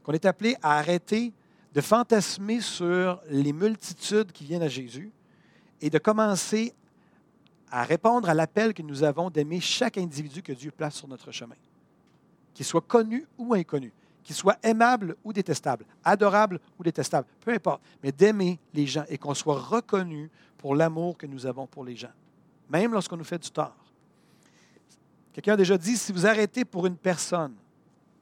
[0.03, 1.31] qu'on est appelé à arrêter
[1.73, 5.09] de fantasmer sur les multitudes qui viennent à Jésus
[5.79, 6.73] et de commencer
[7.71, 11.31] à répondre à l'appel que nous avons d'aimer chaque individu que Dieu place sur notre
[11.31, 11.55] chemin,
[12.57, 13.93] qu'il soit connu ou inconnu,
[14.23, 19.19] qu'il soit aimable ou détestable, adorable ou détestable, peu importe, mais d'aimer les gens et
[19.19, 22.11] qu'on soit reconnu pour l'amour que nous avons pour les gens,
[22.67, 23.77] même lorsqu'on nous fait du tort.
[25.33, 27.53] Quelqu'un a déjà dit, si vous arrêtez pour une personne,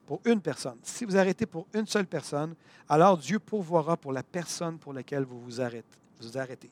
[0.04, 0.76] pour une personne.
[0.82, 2.54] Si vous arrêtez pour une seule personne,
[2.90, 5.96] alors Dieu pourvoira pour la personne pour laquelle vous vous arrêtez.
[6.20, 6.70] Vous arrêtez.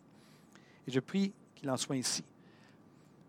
[0.86, 2.22] Et je prie qu'il en soit ainsi.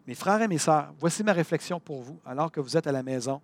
[0.06, 2.91] Mes frères et mes sœurs, voici ma réflexion pour vous, alors que vous êtes à
[2.91, 3.41] la maison,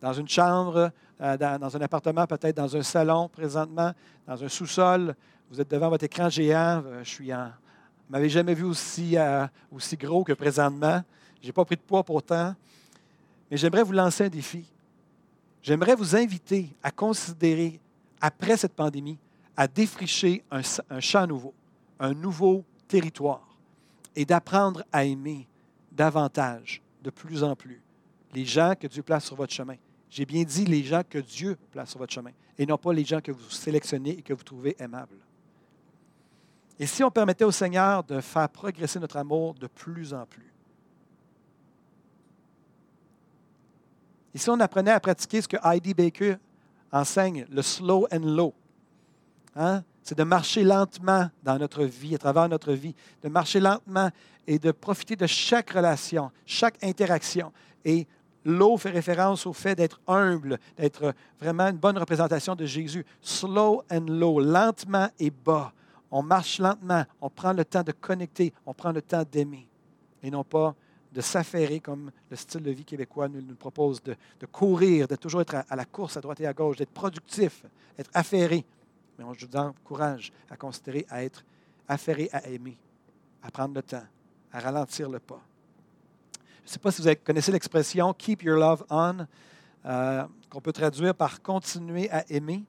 [0.00, 3.92] dans une chambre, euh, dans, un appartement, peut-être dans un salon présentement,
[4.26, 5.14] dans un sous-sol,
[5.50, 7.46] vous êtes devant votre écran géant, euh, je suis en...
[7.46, 11.02] Vous m'avez jamais vu aussi, euh, aussi gros que présentement.
[11.40, 12.54] Je n'ai pas pris de poids pourtant.
[13.50, 14.64] Mais j'aimerais vous lancer un défi.
[15.62, 17.80] J'aimerais vous inviter à considérer,
[18.20, 19.18] après cette pandémie,
[19.56, 21.54] à défricher un, champ nouveau,
[21.98, 23.56] un nouveau territoire,
[24.14, 25.48] et d'apprendre à aimer
[25.90, 27.82] davantage, de plus en plus,
[28.32, 29.76] les gens que Dieu place sur votre chemin.
[30.10, 33.04] J'ai bien dit les gens que Dieu place sur votre chemin, et non pas les
[33.04, 35.18] gens que vous sélectionnez et que vous trouvez aimables.
[36.78, 40.52] Et si on permettait au Seigneur de faire progresser notre amour de plus en plus,
[44.36, 46.36] Et si on apprenait à pratiquer ce que Heidi Baker
[46.92, 48.52] enseigne, le slow and low,
[49.54, 54.10] hein, c'est de marcher lentement dans notre vie, à travers notre vie, de marcher lentement
[54.46, 57.50] et de profiter de chaque relation, chaque interaction.
[57.82, 58.06] Et
[58.46, 63.04] Low fait référence au fait d'être humble, d'être vraiment une bonne représentation de Jésus.
[63.20, 65.72] Slow and low, lentement et bas.
[66.12, 69.66] On marche lentement, on prend le temps de connecter, on prend le temps d'aimer
[70.22, 70.76] et non pas
[71.12, 75.40] de s'affairer comme le style de vie québécois nous, nous propose, de, courir, de toujours
[75.40, 77.64] être à, la course à droite et à gauche, d'être productif,
[77.98, 78.64] être affairé.
[79.18, 81.44] Mais on vous encourage à considérer à être
[81.88, 82.78] affairé à aimer,
[83.42, 84.04] à prendre le temps,
[84.52, 85.40] à ralentir le pas.
[86.66, 89.18] Je ne sais pas si vous connaissez l'expression Keep your love on,
[89.84, 92.64] euh, qu'on peut traduire par continuer à aimer.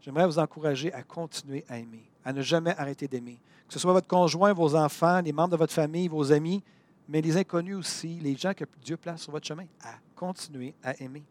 [0.00, 3.38] J'aimerais vous encourager à continuer à aimer, à ne jamais arrêter d'aimer.
[3.68, 6.64] Que ce soit votre conjoint, vos enfants, les membres de votre famille, vos amis,
[7.06, 10.98] mais les inconnus aussi, les gens que Dieu place sur votre chemin, à continuer à
[11.02, 11.22] aimer.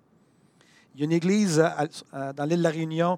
[0.93, 1.69] Il y a une église euh,
[2.13, 3.17] euh, dans l'île de la Réunion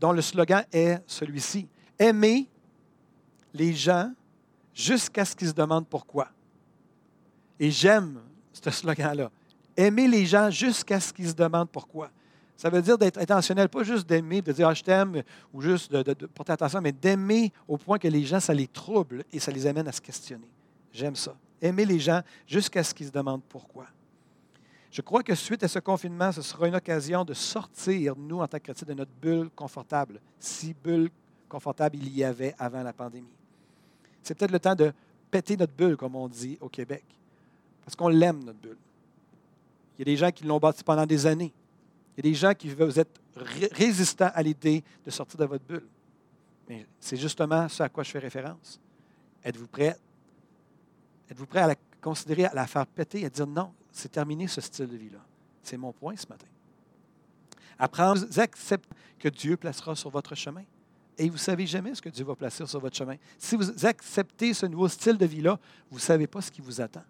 [0.00, 1.68] dont le slogan est celui-ci
[2.00, 2.48] Aimer
[3.54, 4.12] les gens
[4.74, 6.30] jusqu'à ce qu'ils se demandent pourquoi.
[7.62, 8.20] Et j'aime
[8.52, 9.30] ce slogan-là.
[9.76, 12.10] Aimer les gens jusqu'à ce qu'ils se demandent pourquoi.
[12.56, 15.22] Ça veut dire d'être intentionnel, pas juste d'aimer, de dire ah, je t'aime
[15.52, 18.66] ou juste de, de porter attention, mais d'aimer au point que les gens, ça les
[18.66, 20.50] trouble et ça les amène à se questionner.
[20.92, 21.36] J'aime ça.
[21.60, 23.86] Aimer les gens jusqu'à ce qu'ils se demandent pourquoi.
[24.90, 28.48] Je crois que suite à ce confinement, ce sera une occasion de sortir, nous, en
[28.48, 31.10] tant que chrétiens, de notre bulle confortable, si bulle
[31.48, 33.38] confortable il y avait avant la pandémie.
[34.20, 34.92] C'est peut-être le temps de
[35.30, 37.04] péter notre bulle, comme on dit au Québec,
[37.84, 38.78] parce qu'on l'aime, notre bulle.
[39.96, 41.52] Il y a des gens qui l'ont bâti pendant des années.
[42.16, 43.20] Il y a des gens qui vous êtes
[43.72, 45.86] résistants à l'idée de sortir de votre bulle.
[46.68, 48.80] Mais c'est justement ce à quoi je fais référence.
[49.44, 49.96] Êtes-vous prêt?
[51.30, 54.60] Êtes-vous prêt à la considérer, à la faire péter à dire non, c'est terminé ce
[54.60, 55.20] style de vie-là?
[55.62, 56.46] C'est mon point ce matin.
[57.78, 60.64] Apprendre, accepter que Dieu placera sur votre chemin.
[61.18, 63.16] Et vous ne savez jamais ce que Dieu va placer sur votre chemin.
[63.38, 65.58] Si vous acceptez ce nouveau style de vie-là,
[65.90, 67.04] vous ne savez pas ce qui vous attend.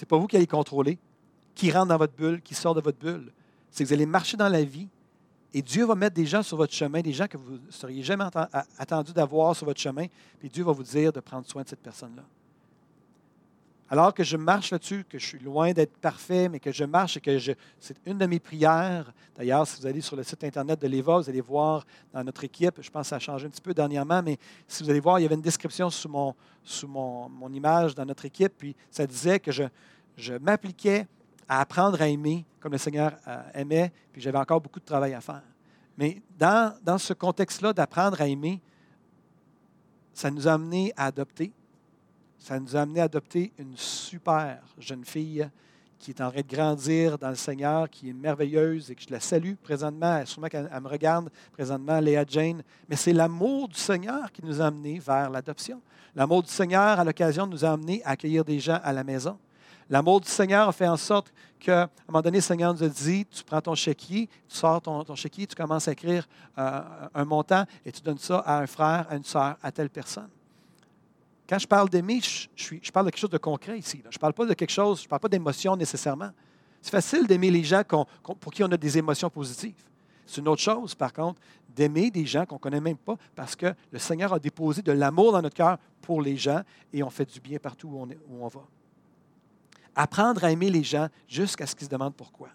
[0.00, 0.98] N'est pas vous qui allez contrôler,
[1.54, 3.32] qui rentre dans votre bulle, qui sort de votre bulle.
[3.70, 4.88] C'est que vous allez marcher dans la vie
[5.54, 8.02] et Dieu va mettre des gens sur votre chemin, des gens que vous ne seriez
[8.02, 8.24] jamais
[8.78, 10.06] attendu d'avoir sur votre chemin,
[10.38, 12.22] puis Dieu va vous dire de prendre soin de cette personne-là.
[13.92, 17.18] Alors que je marche là-dessus, que je suis loin d'être parfait, mais que je marche
[17.18, 17.38] et que
[17.78, 19.12] c'est une de mes prières.
[19.36, 22.42] D'ailleurs, si vous allez sur le site Internet de l'EVA, vous allez voir dans notre
[22.42, 24.98] équipe, je pense que ça a changé un petit peu dernièrement, mais si vous allez
[24.98, 28.54] voir, il y avait une description sous mon, sous mon, mon image dans notre équipe,
[28.56, 29.64] puis ça disait que je,
[30.16, 31.06] je m'appliquais
[31.46, 35.12] à apprendre à aimer comme le Seigneur euh, aimait, puis j'avais encore beaucoup de travail
[35.12, 35.42] à faire.
[35.98, 38.62] Mais dans, dans ce contexte-là d'apprendre à aimer,
[40.14, 41.52] ça nous a amené à adopter,
[42.42, 45.48] ça nous a amené à adopter une super jeune fille
[45.96, 49.10] qui est en train de grandir dans le Seigneur, qui est merveilleuse et que je
[49.10, 50.26] la salue présentement.
[50.26, 52.64] Sûrement qu'elle me regarde présentement, Léa Jane.
[52.88, 55.80] Mais c'est l'amour du Seigneur qui nous a amenés vers l'adoption.
[56.16, 59.38] L'amour du Seigneur, à l'occasion, nous a amenés à accueillir des gens à la maison.
[59.88, 62.88] L'amour du Seigneur a fait en sorte qu'à un moment donné, le Seigneur nous a
[62.88, 66.26] dit, tu prends ton chéquier, tu sors ton, ton chéquier, tu commences à écrire
[66.58, 66.80] euh,
[67.14, 70.28] un montant et tu donnes ça à un frère, à une soeur, à telle personne.
[71.48, 74.00] Quand je parle d'aimer, je, parle de quelque chose de concret ici.
[74.10, 76.30] Je ne parle pas de quelque chose, je ne parle pas d'émotion nécessairement.
[76.80, 79.84] C'est facile d'aimer les gens pour qui on a des émotions positives.
[80.26, 81.40] C'est une autre chose, par contre,
[81.74, 84.92] d'aimer des gens qu'on ne connaît même pas parce que le Seigneur a déposé de
[84.92, 88.08] l'amour dans notre cœur pour les gens et on fait du bien partout où
[88.40, 88.60] on, va.
[89.94, 92.48] Apprendre à aimer les gens jusqu'à ce qu'ils se demandent pourquoi.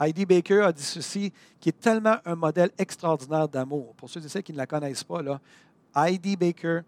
[0.00, 3.94] Heidi Baker a dit ceci, qui est tellement un modèle extraordinaire d'amour.
[3.94, 5.20] Pour ceux et celles qui ne la connaissent pas,
[5.94, 6.80] Heidi Baker,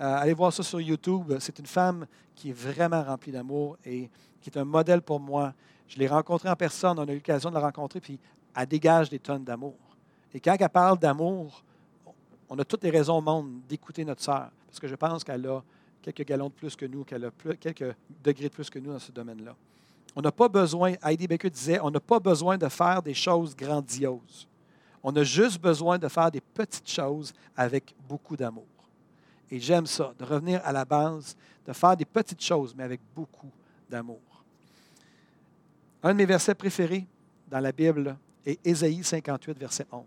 [0.00, 1.32] euh, allez voir ça sur YouTube.
[1.40, 5.54] C'est une femme qui est vraiment remplie d'amour et qui est un modèle pour moi.
[5.86, 8.18] Je l'ai rencontrée en personne, on a eu l'occasion de la rencontrer, puis
[8.56, 9.76] elle dégage des tonnes d'amour.
[10.32, 11.62] Et quand elle parle d'amour,
[12.48, 15.46] on a toutes les raisons au monde d'écouter notre sœur, parce que je pense qu'elle
[15.46, 15.62] a
[16.02, 17.30] quelques gallons de plus que nous, qu'elle a
[17.60, 19.54] quelques degrés de plus que nous dans ce domaine-là.
[20.16, 23.54] On n'a pas besoin, Heidi Baker disait, on n'a pas besoin de faire des choses
[23.54, 24.48] grandioses.
[25.02, 28.73] On a juste besoin de faire des petites choses avec beaucoup d'amour.
[29.54, 33.00] Et j'aime ça, de revenir à la base, de faire des petites choses, mais avec
[33.14, 33.52] beaucoup
[33.88, 34.18] d'amour.
[36.02, 37.06] Un de mes versets préférés
[37.48, 40.02] dans la Bible est Ésaïe 58, verset 11.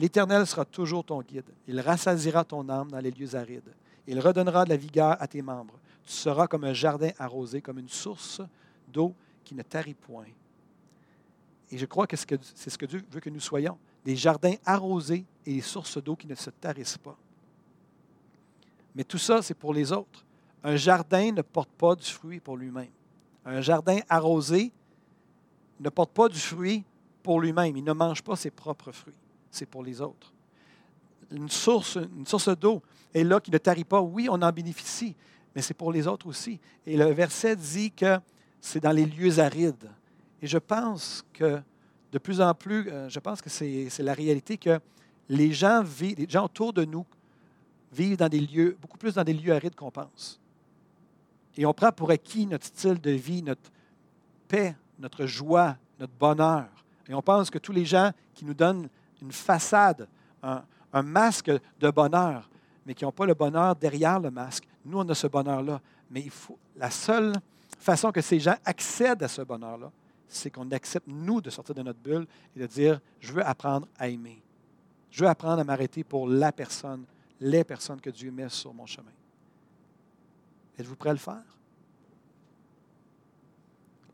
[0.00, 1.48] L'Éternel sera toujours ton guide.
[1.68, 3.72] Il rassasira ton âme dans les lieux arides.
[4.04, 5.78] Il redonnera de la vigueur à tes membres.
[6.02, 8.42] Tu seras comme un jardin arrosé, comme une source
[8.92, 10.26] d'eau qui ne tarit point.
[11.70, 15.24] Et je crois que c'est ce que Dieu veut que nous soyons, des jardins arrosés
[15.46, 17.16] et des sources d'eau qui ne se tarissent pas.
[18.96, 20.24] Mais tout ça, c'est pour les autres.
[20.64, 22.88] Un jardin ne porte pas du fruit pour lui-même.
[23.44, 24.72] Un jardin arrosé
[25.78, 26.82] ne porte pas du fruit
[27.22, 27.76] pour lui-même.
[27.76, 29.18] Il ne mange pas ses propres fruits.
[29.50, 30.32] C'est pour les autres.
[31.30, 31.98] Une source,
[32.58, 32.82] d'eau
[33.12, 34.00] est là qui ne tarit pas.
[34.00, 35.14] Oui, on en bénéficie,
[35.54, 36.58] mais c'est pour les autres aussi.
[36.86, 38.18] Et le verset dit que
[38.62, 39.90] c'est dans les lieux arides.
[40.40, 41.60] Et je pense que
[42.12, 44.80] de plus en plus, euh, je pense que c'est la réalité que
[45.28, 47.04] les gens, vivent, les gens autour de nous
[47.96, 50.40] vivent dans des lieux, beaucoup plus dans des lieux arides qu'on pense.
[51.56, 53.70] Et on prend pour acquis notre style de vie, notre
[54.46, 56.66] paix, notre joie, notre bonheur.
[57.08, 58.88] Et on pense que tous les gens qui nous donnent
[59.22, 60.08] une façade,
[60.42, 60.62] un,
[61.02, 62.48] masque de bonheur,
[62.86, 65.80] mais qui n'ont pas le bonheur derrière le masque, nous, on a ce bonheur-là.
[66.10, 67.34] Mais il faut, la seule
[67.78, 69.90] façon que ces gens accèdent à ce bonheur-là,
[70.28, 73.86] c'est qu'on accepte, nous, de sortir de notre bulle et de dire, je veux apprendre
[73.98, 74.42] à aimer.
[75.10, 77.04] Je veux apprendre à m'arrêter pour la personne,
[77.40, 79.12] les personnes que Dieu met sur mon chemin.
[80.78, 81.44] Êtes-vous prêt à le faire?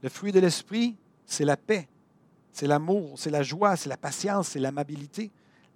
[0.03, 1.89] Le fruit de l'esprit, c'est la paix,
[2.53, 5.31] c'est l'amour, c'est la joie, c'est la patience, c'est l'amabilité,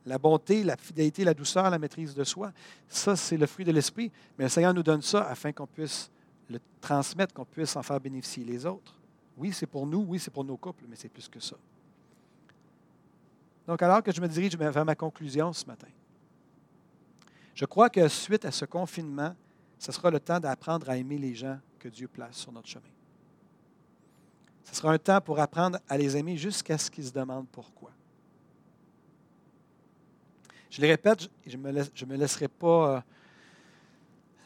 [0.05, 2.53] la bonté, la fidélité, la douceur, la maîtrise de soi.
[2.89, 4.11] Ça, c'est le fruit de l'esprit.
[4.39, 6.11] Mais le Seigneur nous donne ça afin qu'on puisse
[6.49, 8.95] le transmettre, qu'on puisse en faire bénéficier les autres.
[9.37, 11.57] Oui, c'est pour nous, oui, c'est pour nos couples, mais c'est plus que ça.
[13.67, 15.89] Donc, alors que je me dirige vers ma conclusion ce matin,
[17.57, 19.35] je crois que suite à ce confinement,
[19.79, 22.85] ce sera le temps d'apprendre à aimer les gens que Dieu place sur notre chemin.
[24.63, 27.91] Ce sera un temps pour apprendre à les aimer jusqu'à ce qu'ils se demandent pourquoi.
[30.69, 33.01] Je les répète, je ne me, laisserai pas, euh,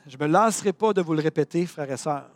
[0.06, 2.30] je me lasserai pas de vous le répéter, frères et sœurs.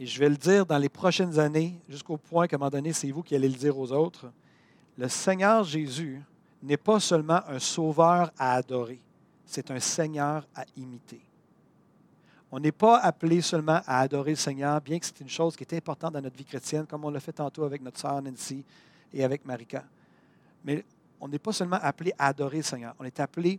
[0.00, 2.92] Et je vais le dire dans les prochaines années, jusqu'au point qu'à un moment donné,
[2.92, 4.32] c'est vous qui allez le dire aux autres.
[4.98, 6.20] Le Seigneur Jésus
[6.62, 9.00] n'est pas seulement un sauveur à adorer,
[9.46, 11.20] c'est un Seigneur à imiter.
[12.50, 15.64] On n'est pas appelé seulement à adorer le Seigneur, bien que c'est une chose qui
[15.64, 18.64] est importante dans notre vie chrétienne, comme on l'a fait tantôt avec notre sœur Nancy
[19.12, 19.84] et avec Marika.
[20.64, 20.84] Mais
[21.20, 23.58] on n'est pas seulement appelé à adorer le Seigneur, on est appelé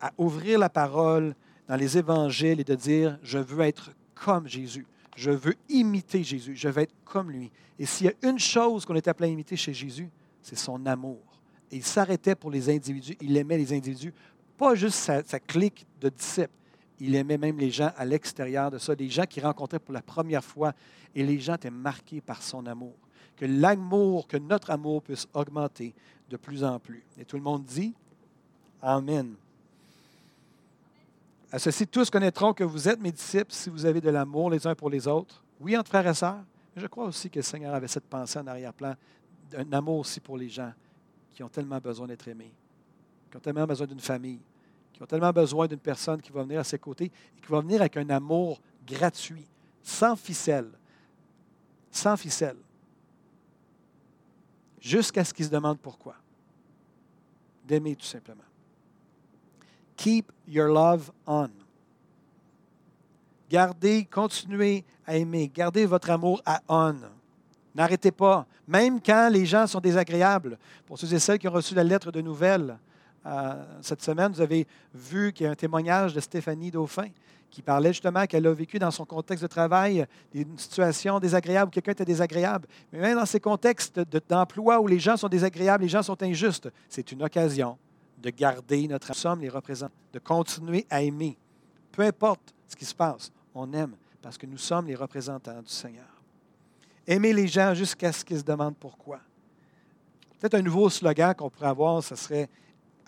[0.00, 1.34] à ouvrir la parole
[1.68, 4.86] dans les évangiles et de dire, je veux être comme Jésus.
[5.16, 6.56] Je veux imiter Jésus.
[6.56, 7.50] Je veux être comme lui.
[7.78, 10.08] Et s'il y a une chose qu'on est appelé à imiter chez Jésus,
[10.42, 11.20] c'est son amour.
[11.70, 13.16] Et il s'arrêtait pour les individus.
[13.20, 14.12] Il aimait les individus,
[14.60, 16.52] pas juste sa, clique de disciples.
[16.98, 20.02] Il aimait même les gens à l'extérieur de ça, des gens qu'il rencontrait pour la
[20.02, 20.74] première fois.
[21.14, 22.92] Et les gens étaient marqués par son amour.
[23.38, 25.94] Que l'amour, que notre amour puisse augmenter
[26.28, 27.02] de plus en plus.
[27.18, 27.94] Et tout le monde dit
[28.82, 29.34] Amen.
[31.50, 34.66] À ceci, tous connaîtront que vous êtes mes disciples si vous avez de l'amour les
[34.66, 35.42] uns pour les autres.
[35.58, 36.44] Oui, entre frères et sœurs,
[36.76, 38.94] mais je crois aussi que le Seigneur avait cette pensée en arrière-plan,
[39.50, 40.72] d'un amour aussi pour les gens
[41.32, 42.52] qui ont tellement besoin d'être aimés,
[43.30, 44.38] qui ont tellement besoin d'une famille,
[45.00, 47.62] qui ont tellement besoin d'une personne qui va venir à ses côtés et qui va
[47.62, 49.46] venir avec un amour gratuit,
[49.82, 50.68] sans ficelle,
[51.90, 52.58] sans ficelle,
[54.78, 56.16] jusqu'à ce qu'ils se demandent pourquoi.
[57.64, 58.44] D'aimer tout simplement.
[59.96, 61.48] Keep your love on.
[63.48, 65.48] Gardez, continuez à aimer.
[65.48, 66.96] Gardez votre amour à on.
[67.74, 70.58] N'arrêtez pas, même quand les gens sont désagréables.
[70.84, 72.78] Pour ceux et celles qui ont reçu la lettre de nouvelles
[73.82, 77.08] cette semaine, vous avez vu qu'il y a un témoignage de Stéphanie Dauphin
[77.50, 81.70] qui parlait justement qu'elle a vécu dans son contexte de travail une situation désagréable où
[81.72, 82.68] quelqu'un était désagréable.
[82.92, 86.70] Mais même dans ces contextes d'emploi où les gens sont désagréables, les gens sont injustes,
[86.88, 87.76] c'est une occasion
[88.18, 91.36] de garder notre somme, les représentants, de continuer à aimer.
[91.90, 95.72] Peu importe ce qui se passe, on aime parce que nous sommes les représentants du
[95.72, 96.06] Seigneur.
[97.06, 99.18] Aimer les gens jusqu'à ce qu'ils se demandent pourquoi.
[100.38, 102.48] Peut-être un nouveau slogan qu'on pourrait avoir, ce serait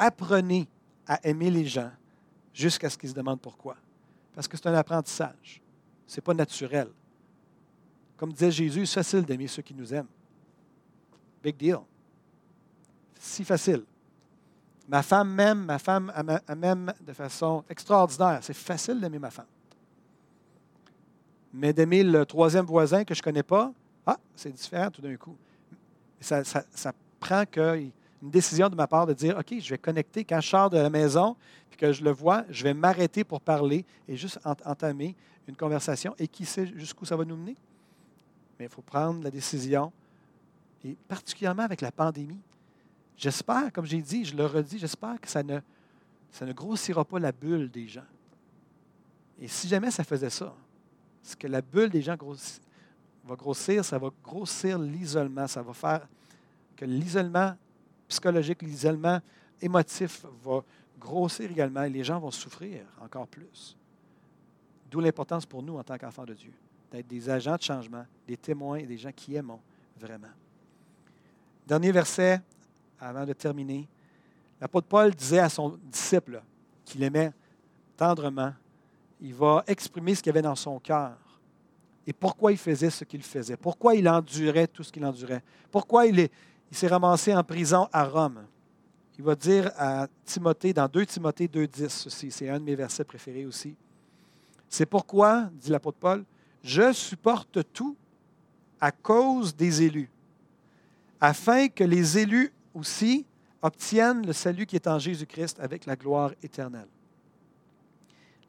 [0.04, 0.66] Apprenez
[1.06, 1.92] à aimer les gens
[2.52, 3.76] jusqu'à ce qu'ils se demandent pourquoi.
[4.34, 5.62] Parce que c'est un apprentissage.
[6.08, 6.88] Ce n'est pas naturel.
[8.16, 10.08] Comme disait Jésus, c'est facile d'aimer ceux qui nous aiment.
[11.40, 11.78] Big deal.
[13.14, 13.84] Si facile.
[14.88, 16.12] Ma femme m'aime, ma femme
[16.56, 18.40] m'aime de façon extraordinaire.
[18.42, 19.46] C'est facile d'aimer ma femme.
[21.52, 23.72] Mais d'aimer le troisième voisin que je ne connais pas,
[24.04, 25.36] ah, c'est différent tout d'un coup.
[26.20, 27.44] Ça, ça, prend
[28.22, 30.78] une décision de ma part de dire, OK, je vais connecter quand je sors de
[30.78, 31.36] la maison,
[31.68, 35.16] puis que je le vois, je vais m'arrêter pour parler et juste entamer
[35.48, 36.14] une conversation.
[36.18, 37.56] Et qui sait jusqu'où ça va nous mener?
[38.58, 39.92] Mais il faut prendre la décision,
[40.84, 42.40] et particulièrement avec la pandémie.
[43.16, 45.58] J'espère, comme j'ai dit, je le redis, j'espère que ça ne,
[46.30, 48.06] ça ne grossira pas la bulle des gens.
[49.40, 50.54] Et si jamais ça faisait ça,
[51.22, 52.16] ce que la bulle des gens
[53.24, 56.08] va grossir, ça va grossir l'isolement, ça va faire
[56.76, 57.56] que l'isolement
[58.12, 59.20] psychologique, l'isolement
[59.60, 60.62] émotif va
[60.98, 63.76] grossir également et les gens vont souffrir encore plus.
[64.90, 66.52] D'où l'importance pour nous en tant qu'enfants de Dieu
[66.90, 69.56] d'être des agents de changement, des témoins et des gens qui aiment
[69.98, 70.28] vraiment.
[71.66, 72.42] Dernier verset,
[73.00, 73.88] avant de terminer,
[74.60, 76.42] l'apôtre Paul disait à son disciple
[76.84, 77.32] qu'il aimait
[77.96, 78.52] tendrement,
[79.22, 81.16] il va exprimer ce qu'il avait dans son cœur
[82.06, 86.06] et pourquoi il faisait ce qu'il faisait, pourquoi il endurait tout ce qu'il endurait, pourquoi
[86.06, 86.28] il
[86.74, 88.44] s'est ramassé en prison à Rome
[89.18, 93.04] il va dire à Timothée, dans 2 Timothée 2.10, ceci, c'est un de mes versets
[93.04, 93.76] préférés aussi.
[94.68, 96.24] C'est pourquoi, dit l'apôtre Paul,
[96.62, 97.96] je supporte tout
[98.80, 100.10] à cause des élus,
[101.20, 103.24] afin que les élus aussi
[103.60, 106.88] obtiennent le salut qui est en Jésus-Christ avec la gloire éternelle.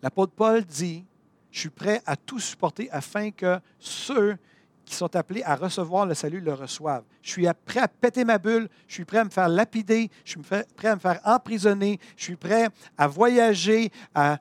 [0.01, 1.05] L'apôtre Paul dit,
[1.51, 4.37] je suis prêt à tout supporter afin que ceux
[4.85, 7.05] qui sont appelés à recevoir le salut le reçoivent.
[7.21, 10.31] Je suis prêt à péter ma bulle, je suis prêt à me faire lapider, je
[10.31, 12.67] suis prêt à me faire emprisonner, je suis prêt
[12.97, 14.39] à voyager, à,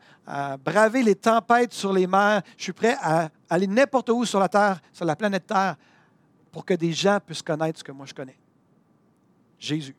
[0.65, 4.49] braver les tempêtes sur les mers, je suis prêt à aller n'importe où sur la
[4.49, 5.77] Terre, sur la planète Terre,
[6.51, 8.39] pour que des gens puissent connaître ce que moi je connais.
[9.59, 9.97] Jésus.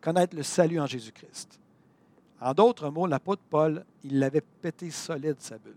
[0.00, 1.58] Connaître le salut en Jésus-Christ.
[2.40, 5.76] En d'autres mots, l'apôtre Paul, il l'avait pété solide, sa bulle.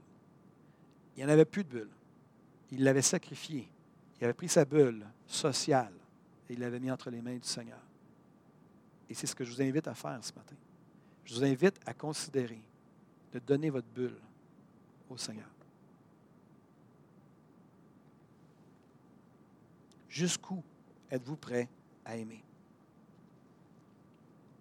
[1.15, 1.89] Il n'y en avait plus de bulle
[2.73, 3.69] il l'avait sacrifié.
[4.19, 5.93] Il avait pris sa bulle sociale
[6.49, 7.79] et il l'avait mis entre les mains du Seigneur.
[9.07, 10.55] Et c'est ce que je vous invite à faire ce matin.
[11.23, 12.61] Je vous invite à considérer
[13.31, 14.17] de donner votre bulle
[15.07, 15.49] au Seigneur.
[20.09, 20.63] Jusqu'où
[21.11, 21.69] êtes-vous prêt
[22.03, 22.43] à aimer?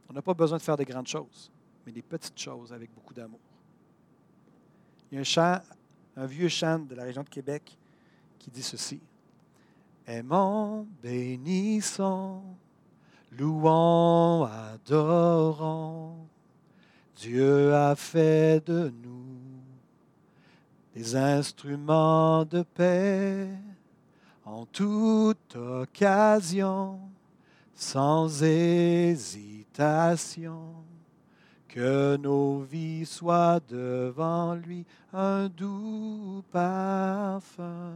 [0.09, 1.51] On n'a pas besoin de faire des grandes choses,
[1.87, 3.41] mais des petites choses avec beaucoup d'amour.
[5.11, 5.61] Il y a un chant,
[6.17, 7.79] un vieux chant de la région de Québec
[8.43, 9.01] qui dit ceci.
[10.07, 12.43] Aimons, bénissons,
[13.31, 16.27] louons, adorons.
[17.17, 19.23] Dieu a fait de nous
[20.95, 23.49] des instruments de paix
[24.45, 26.99] en toute occasion,
[27.75, 29.63] sans hésitation.
[31.73, 37.95] Que nos vies soient devant lui un doux parfum.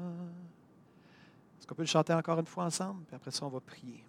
[1.58, 3.04] Est-ce qu'on peut le chanter encore une fois ensemble?
[3.06, 4.02] Puis après ça, on va prier.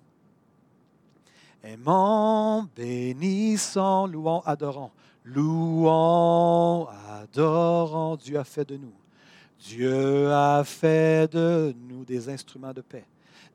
[1.62, 4.92] Aimons, bénissons, louons, adorons.
[5.26, 8.16] Louons, adorons.
[8.16, 8.94] Dieu a fait de nous.
[9.60, 13.06] Dieu a fait de nous des instruments de paix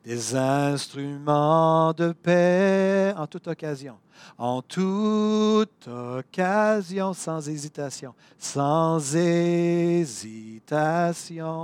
[0.03, 3.95] des instruments de paix en toute occasion,
[4.37, 10.49] en toute occasion, sans hésitation, sans hésitation,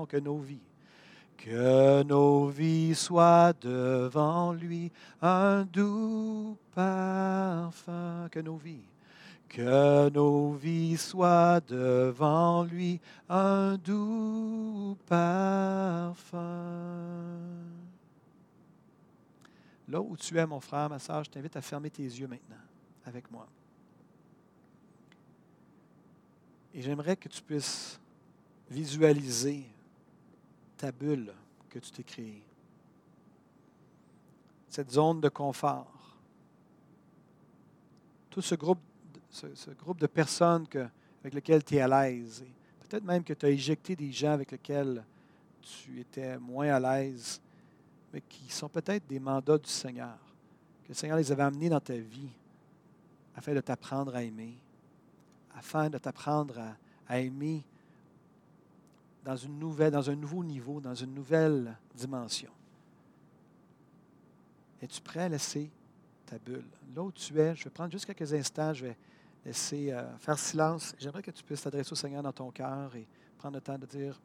[0.05, 0.61] que nos vies,
[1.37, 4.89] que nos vies soient devant lui
[5.21, 8.85] un doux parfum, que nos vies,
[9.49, 16.39] que nos vies soient devant lui un doux parfum.
[19.89, 22.61] Là où tu es, mon frère, ma soeur, je t'invite à fermer tes yeux maintenant
[23.05, 23.47] avec moi.
[26.75, 27.99] Et j'aimerais que tu puisses
[28.69, 29.65] visualiser
[30.77, 31.33] ta bulle
[31.69, 32.43] que tu t'es créée.
[34.69, 36.15] Cette zone de confort.
[38.29, 38.79] Tout ce groupe,
[39.31, 40.67] ce, groupe de personnes
[41.21, 42.45] avec lesquelles tu es à l'aise.
[42.87, 45.03] Peut-être même que tu as éjecté des gens avec lesquels
[45.63, 47.41] tu étais moins à l'aise
[48.13, 50.17] mais qui sont peut-être des mandats du Seigneur,
[50.83, 52.29] que le Seigneur les avait amenés dans ta vie
[53.35, 54.57] afin de t'apprendre à aimer,
[55.55, 56.59] afin de t'apprendre
[57.07, 57.63] à, aimer
[59.23, 62.51] dans, une nouvelle, dans un nouveau niveau, dans une nouvelle dimension.
[64.81, 65.69] Es-tu prêt à laisser
[66.25, 66.65] ta bulle?
[66.95, 68.97] Là où tu es, je vais prendre juste quelques instants, je vais
[69.45, 70.95] laisser euh, faire silence.
[70.97, 73.07] J'aimerais que tu puisses t'adresser au Seigneur dans ton cœur et
[73.37, 74.19] prendre le temps de dire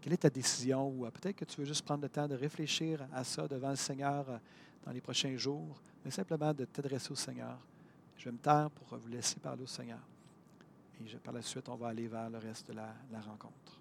[0.00, 0.88] quelle est ta décision?
[0.88, 3.70] Ou euh, peut-être que tu veux juste prendre le temps de réfléchir à ça devant
[3.70, 4.38] le Seigneur euh,
[4.84, 7.58] dans les prochains jours, mais simplement de t'adresser au Seigneur.
[8.16, 10.00] Je vais me taire pour vous laisser parler au Seigneur.
[11.00, 13.77] Et par la suite, on va aller vers le reste de la, la rencontre.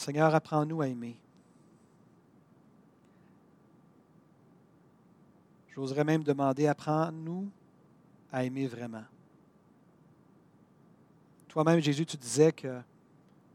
[0.00, 1.14] Seigneur, apprends-nous à aimer.
[5.74, 7.50] J'oserais même demander, apprends-nous
[8.32, 9.04] à aimer vraiment.
[11.48, 12.80] Toi-même, Jésus, tu disais que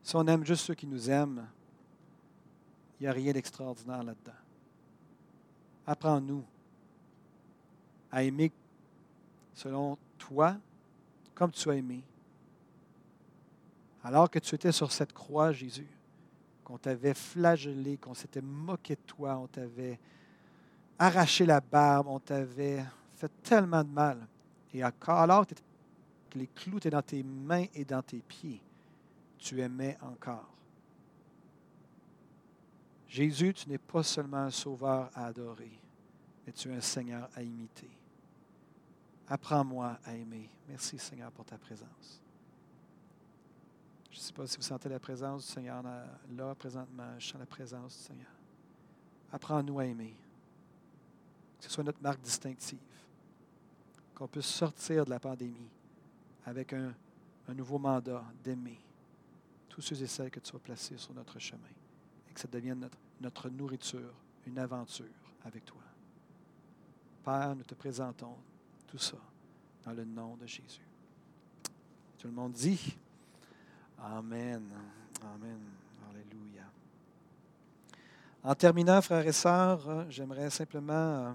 [0.04, 1.48] si on aime juste ceux qui nous aiment,
[3.00, 4.38] il n'y a rien d'extraordinaire là-dedans.
[5.88, 6.44] Apprends-nous
[8.12, 8.52] à aimer
[9.56, 10.58] selon toi,
[11.34, 12.04] comme tu as aimé.
[14.04, 15.88] Alors que tu étais sur cette croix, Jésus,
[16.66, 20.00] qu'on t'avait flagellé, qu'on s'était moqué de toi, on t'avait
[20.98, 22.84] arraché la barbe, on t'avait
[23.16, 24.28] fait tellement de mal.
[24.74, 25.64] Et alors tu étais
[26.30, 28.62] que les clous étaient dans tes mains et dans tes pieds,
[29.38, 30.50] tu aimais encore.
[33.08, 35.80] Jésus, tu n'es pas seulement un sauveur à adorer,
[36.46, 37.90] mais tu es un Seigneur à imiter.
[39.28, 40.50] Apprends-moi à aimer.
[40.68, 42.25] Merci Seigneur pour ta présence.
[44.16, 47.20] Je ne sais pas si vous sentez la présence du Seigneur là, présentement.
[47.20, 48.32] Je sens la présence du Seigneur.
[49.30, 50.16] Apprends-nous à aimer.
[51.60, 52.80] Que ce soit notre marque distinctive.
[54.14, 55.68] Qu'on puisse sortir de la pandémie
[56.46, 56.94] avec un,
[57.54, 58.80] nouveau mandat d'aimer
[59.68, 61.68] tous ceux et celles que tu as placés sur notre chemin.
[62.30, 64.14] Et que ça devienne notre, notre nourriture,
[64.48, 65.12] une aventure
[65.44, 65.82] avec toi.
[67.22, 68.38] Père, nous te présentons
[68.88, 69.18] tout ça
[69.84, 70.88] dans le nom de Jésus.
[72.18, 72.98] Tout le monde dit
[74.00, 74.64] Amen.
[75.22, 75.60] Amen.
[76.10, 76.64] Alléluia.
[78.44, 80.94] En terminant, frères et sœurs, euh, j'aimerais simplement.
[80.94, 81.32] Euh,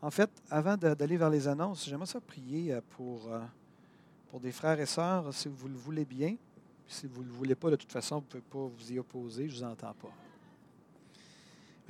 [0.00, 3.28] en fait, avant d'aller vers les annonces, j'aimerais ça prier euh, pour,
[4.30, 6.36] pour des frères et sœurs, si vous le voulez bien.
[6.86, 8.98] Si vous ne le voulez pas, de toute façon, vous ne pouvez pas vous y
[8.98, 10.12] opposer, je ne vous entends pas.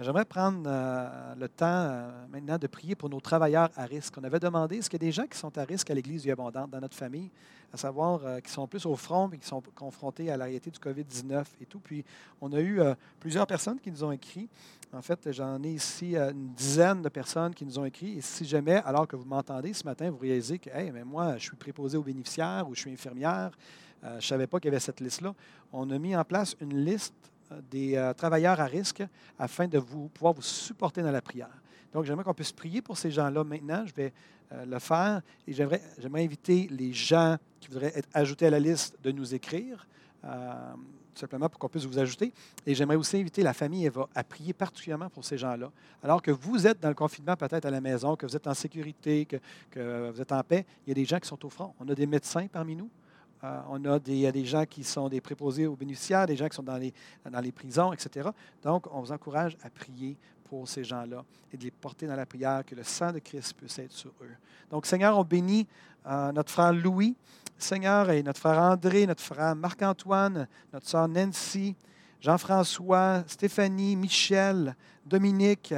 [0.01, 4.15] J'aimerais prendre euh, le temps euh, maintenant de prier pour nos travailleurs à risque.
[4.17, 6.23] On avait demandé, est-ce qu'il y a des gens qui sont à risque à l'Église
[6.23, 7.29] du Abondante dans notre famille,
[7.75, 10.71] à savoir euh, qui sont plus au front et qui sont confrontés à la réalité
[10.71, 11.81] du COVID-19 et tout.
[11.81, 12.05] Puis
[12.41, 12.81] on a eu
[13.19, 14.49] plusieurs personnes qui nous ont écrit.
[14.93, 18.19] En fait, j'en ai ici une dizaine de personnes qui nous ont écrit.
[18.19, 21.37] Et si jamais, alors que vous m'entendez ce matin, vous réalisez que hey, mais moi,
[21.39, 23.51] je suis préposé aux bénéficiaires ou je suis infirmière,
[24.05, 25.35] je ne savais pas qu'il y avait cette liste-là,
[25.73, 27.33] on a mis en place une liste
[27.71, 29.03] des euh, travailleurs à risque
[29.39, 31.51] afin de vous, pouvoir vous supporter dans la prière.
[31.93, 33.85] Donc, j'aimerais qu'on puisse prier pour ces gens-là maintenant.
[33.87, 34.13] Je vais
[34.53, 35.83] euh, le faire et j'aimerais,
[36.15, 39.87] inviter les gens qui voudraient être ajoutés à la liste de nous écrire,
[40.25, 40.53] euh,
[41.15, 42.33] simplement pour qu'on puisse vous ajouter.
[42.67, 45.71] Et j'aimerais aussi inviter la famille Eva à prier particulièrement pour ces gens-là.
[46.03, 48.55] Alors que vous êtes dans le confinement, peut-être à la maison, que vous êtes en
[48.55, 49.27] sécurité,
[49.71, 51.75] que vous êtes en paix, il y a des gens qui sont au front.
[51.81, 52.91] On a des médecins parmi nous.
[53.45, 56.63] Euh, on a des, gens qui sont des préposés aux bénéficiaires, des gens qui sont
[56.63, 58.29] dans les, prisons, etc.
[58.63, 62.27] Donc, on vous encourage à prier pour ces gens-là et de les porter dans la
[62.27, 64.35] prière, que le sang de Christ puisse être sur eux.
[64.71, 65.67] Donc, Seigneur, on bénit
[66.07, 67.15] euh, notre frère Louis,
[67.59, 71.77] Seigneur, et notre frère André, notre frère Marc-Antoine, notre soeur Nancy,
[72.21, 74.75] Jean-François, Stéphanie, Michel,
[75.07, 75.73] Dominique,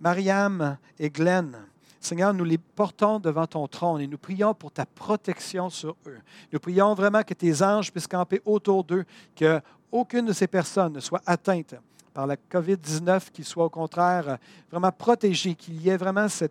[0.00, 1.56] Mariam et Glenn.
[2.00, 6.18] Seigneur, nous les portons devant ton trône et nous prions pour ta protection sur eux.
[6.52, 11.00] Nous prions vraiment que tes anges puissent camper autour d'eux, qu'aucune de ces personnes ne
[11.00, 11.74] soit atteinte
[12.16, 14.38] par la COVID-19, qu'ils soient au contraire
[14.70, 16.46] vraiment protégés, qu'il y ait vraiment ce,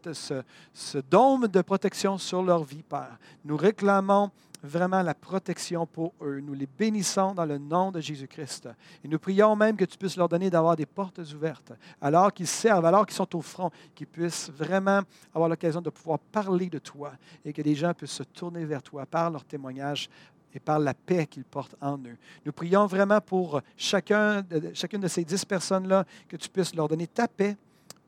[0.74, 3.18] ce, dôme de protection sur leur vie, Père.
[3.44, 4.30] Nous réclamons
[4.66, 6.40] vraiment la protection pour eux.
[6.40, 8.70] Nous les bénissons dans le nom de Jésus-Christ.
[9.04, 12.48] Et nous prions même que tu puisses leur donner d'avoir des portes ouvertes, alors qu'ils
[12.48, 15.02] servent, alors qu'ils sont au front, qu'ils puissent vraiment
[15.34, 17.14] avoir l'occasion de pouvoir parler de toi
[17.44, 20.10] et que les gens puissent se tourner vers toi par leur témoignage
[20.54, 22.18] et par la paix qu'ils portent en eux.
[22.46, 24.44] Nous prions vraiment pour chacun,
[24.74, 27.58] chacune de ces dix personnes-là, que tu puisses leur donner ta paix,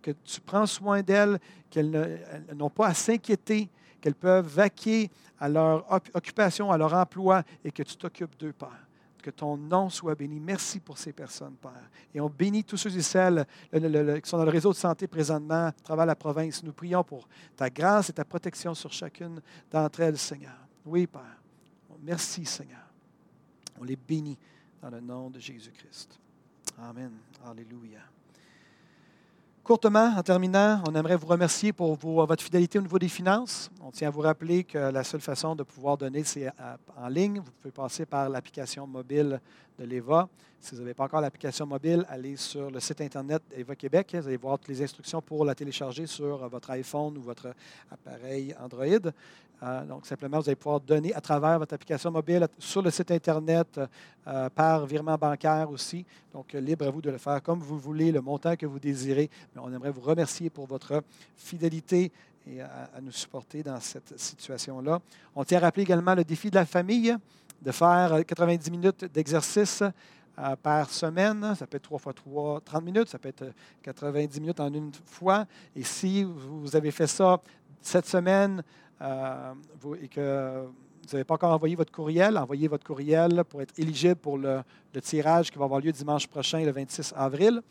[0.01, 1.39] que tu prends soin d'elles,
[1.69, 2.21] qu'elles
[2.55, 3.69] n'ont pas à s'inquiéter,
[4.01, 8.87] qu'elles peuvent vaquer à leur occupation, à leur emploi et que tu t'occupes d'eux, Père.
[9.21, 10.39] Que ton nom soit béni.
[10.39, 11.89] Merci pour ces personnes, Père.
[12.13, 15.67] Et on bénit tous ceux et celles qui sont dans le réseau de santé présentement
[15.67, 16.63] à travers la province.
[16.63, 20.55] Nous prions pour ta grâce et ta protection sur chacune d'entre elles, Seigneur.
[20.85, 21.41] Oui, Père.
[22.01, 22.85] Merci, Seigneur.
[23.79, 24.37] On les bénit
[24.81, 26.19] dans le nom de Jésus-Christ.
[26.77, 27.11] Amen.
[27.45, 27.99] Alléluia.
[29.67, 33.69] Courtement, en terminant, on aimerait vous remercier pour votre fidélité au niveau des finances.
[33.83, 36.49] On tient à vous rappeler que la seule façon de pouvoir donner, c'est
[36.95, 37.39] en ligne.
[37.39, 39.41] Vous pouvez passer par l'application mobile
[39.77, 40.29] de l'EVA.
[40.61, 44.15] Si vous n'avez pas encore l'application mobile, allez sur le site Internet d'EVA Québec.
[44.17, 47.53] Vous allez voir toutes les instructions pour la télécharger sur votre iPhone ou votre
[47.91, 49.11] appareil Android.
[49.63, 53.11] Euh, donc, simplement, vous allez pouvoir donner à travers votre application mobile, sur le site
[53.11, 53.79] Internet,
[54.27, 56.05] euh, par virement bancaire aussi.
[56.31, 59.29] Donc, libre à vous de le faire comme vous voulez, le montant que vous désirez.
[59.55, 61.03] Mais on aimerait vous remercier pour votre
[61.35, 62.11] fidélité
[62.49, 64.99] et à, nous supporter dans cette situation-là.
[65.35, 67.15] On tient à rappeler également le défi de la famille,
[67.61, 69.83] de faire 90 minutes d'exercice
[70.39, 71.55] euh, par semaine.
[71.55, 73.09] Ça peut être 3 fois 3, 30 minutes.
[73.09, 73.45] Ça peut être
[73.81, 75.45] 90 minutes en une fois.
[75.75, 77.41] Et si vous avez fait ça
[77.81, 78.63] cette semaine,
[79.01, 79.53] euh,
[80.01, 80.65] et que
[81.07, 84.61] vous n'avez pas encore envoyé votre courriel, envoyez votre courriel pour être éligible pour le,
[85.01, 87.61] tirage qui va avoir lieu dimanche prochain, le 26 avril.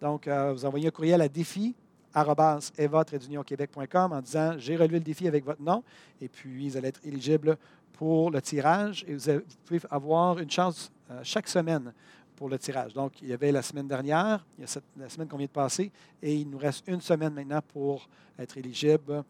[0.00, 1.74] Donc, euh, vous envoyez un courriel à défi
[2.14, 5.82] eva-québec.com en disant j'ai relevé le défi avec votre nom
[6.20, 7.56] et puis vous allez être éligible
[7.94, 11.92] pour le tirage et vous, pouvez avoir une chance euh, chaque semaine
[12.36, 12.92] pour le tirage.
[12.94, 15.52] Donc, il y avait la semaine dernière, il y a la semaine qu'on vient de
[15.52, 18.08] passer, et il nous reste une semaine maintenant pour
[18.38, 19.24] être éligible.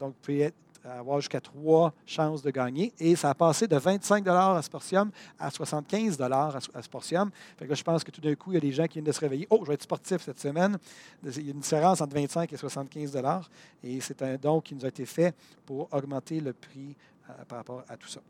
[0.00, 2.92] Donc, vous pouvez être avoir jusqu'à trois chances de gagner.
[2.98, 7.30] Et ça a passé de 25 à Sportium à 75 à Sportium.
[7.56, 9.04] Fait que je pense que tout d'un coup, il y a des gens qui viennent
[9.04, 9.46] de se réveiller.
[9.50, 10.78] Oh, je vais être sportif cette semaine.
[11.24, 13.22] Il y a une différence entre 25 et 75
[13.84, 15.34] Et c'est un don qui nous a été fait
[15.66, 16.96] pour augmenter le prix
[17.28, 18.20] euh, par rapport à tout ça.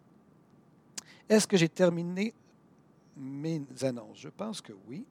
[1.29, 2.33] Est-ce que j'ai terminé
[3.17, 4.19] mes annonces?
[4.19, 5.05] Je pense que oui.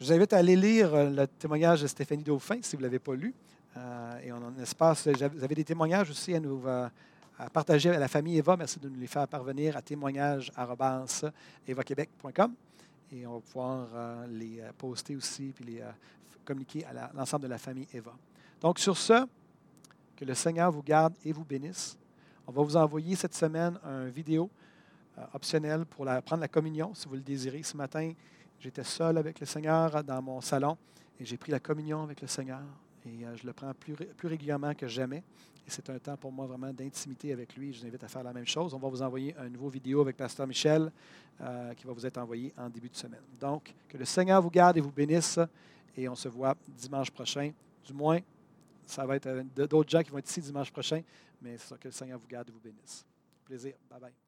[0.00, 2.86] Je vous invite à aller lire euh, le témoignage de Stéphanie Dauphin si vous ne
[2.86, 3.34] l'avez pas lu.
[3.78, 5.06] Euh, et on en espace.
[5.06, 6.90] Vous avez des témoignages aussi à nous à
[7.50, 8.56] partager à la famille Eva.
[8.56, 12.54] Merci de nous les faire parvenir à témoignages.evaquebec.com.
[13.12, 13.86] Et on va pouvoir
[14.28, 15.84] les poster aussi puis les
[16.44, 18.12] communiquer à l'ensemble de la famille Eva.
[18.60, 19.24] Donc, sur ce,
[20.16, 21.96] que le Seigneur vous garde et vous bénisse.
[22.46, 24.50] On va vous envoyer cette semaine une vidéo
[25.16, 27.62] euh, optionnelle pour prendre la communion, si vous le désirez.
[27.62, 28.12] Ce matin,
[28.58, 30.76] j'étais seul avec le Seigneur dans mon salon
[31.20, 32.64] et j'ai pris la communion avec le Seigneur.
[33.08, 35.22] Et euh, je le prends plus, plus régulièrement que jamais.
[35.66, 37.72] Et c'est un temps pour moi vraiment d'intimité avec lui.
[37.72, 38.72] Je vous invite à faire la même chose.
[38.74, 40.90] On va vous envoyer une nouvelle vidéo avec Pasteur Michel
[41.40, 43.22] euh, qui va vous être envoyé en début de semaine.
[43.38, 45.38] Donc, que le Seigneur vous garde et vous bénisse.
[45.96, 47.50] Et on se voit dimanche prochain,
[47.84, 48.20] du moins
[48.88, 51.02] ça va être euh, d'autres gens qui vont être ici dimanche prochain,
[51.40, 53.04] mais c'est ça que le Seigneur vous garde et vous bénisse.
[53.44, 53.74] Plaisir.
[53.90, 54.27] Bye bye.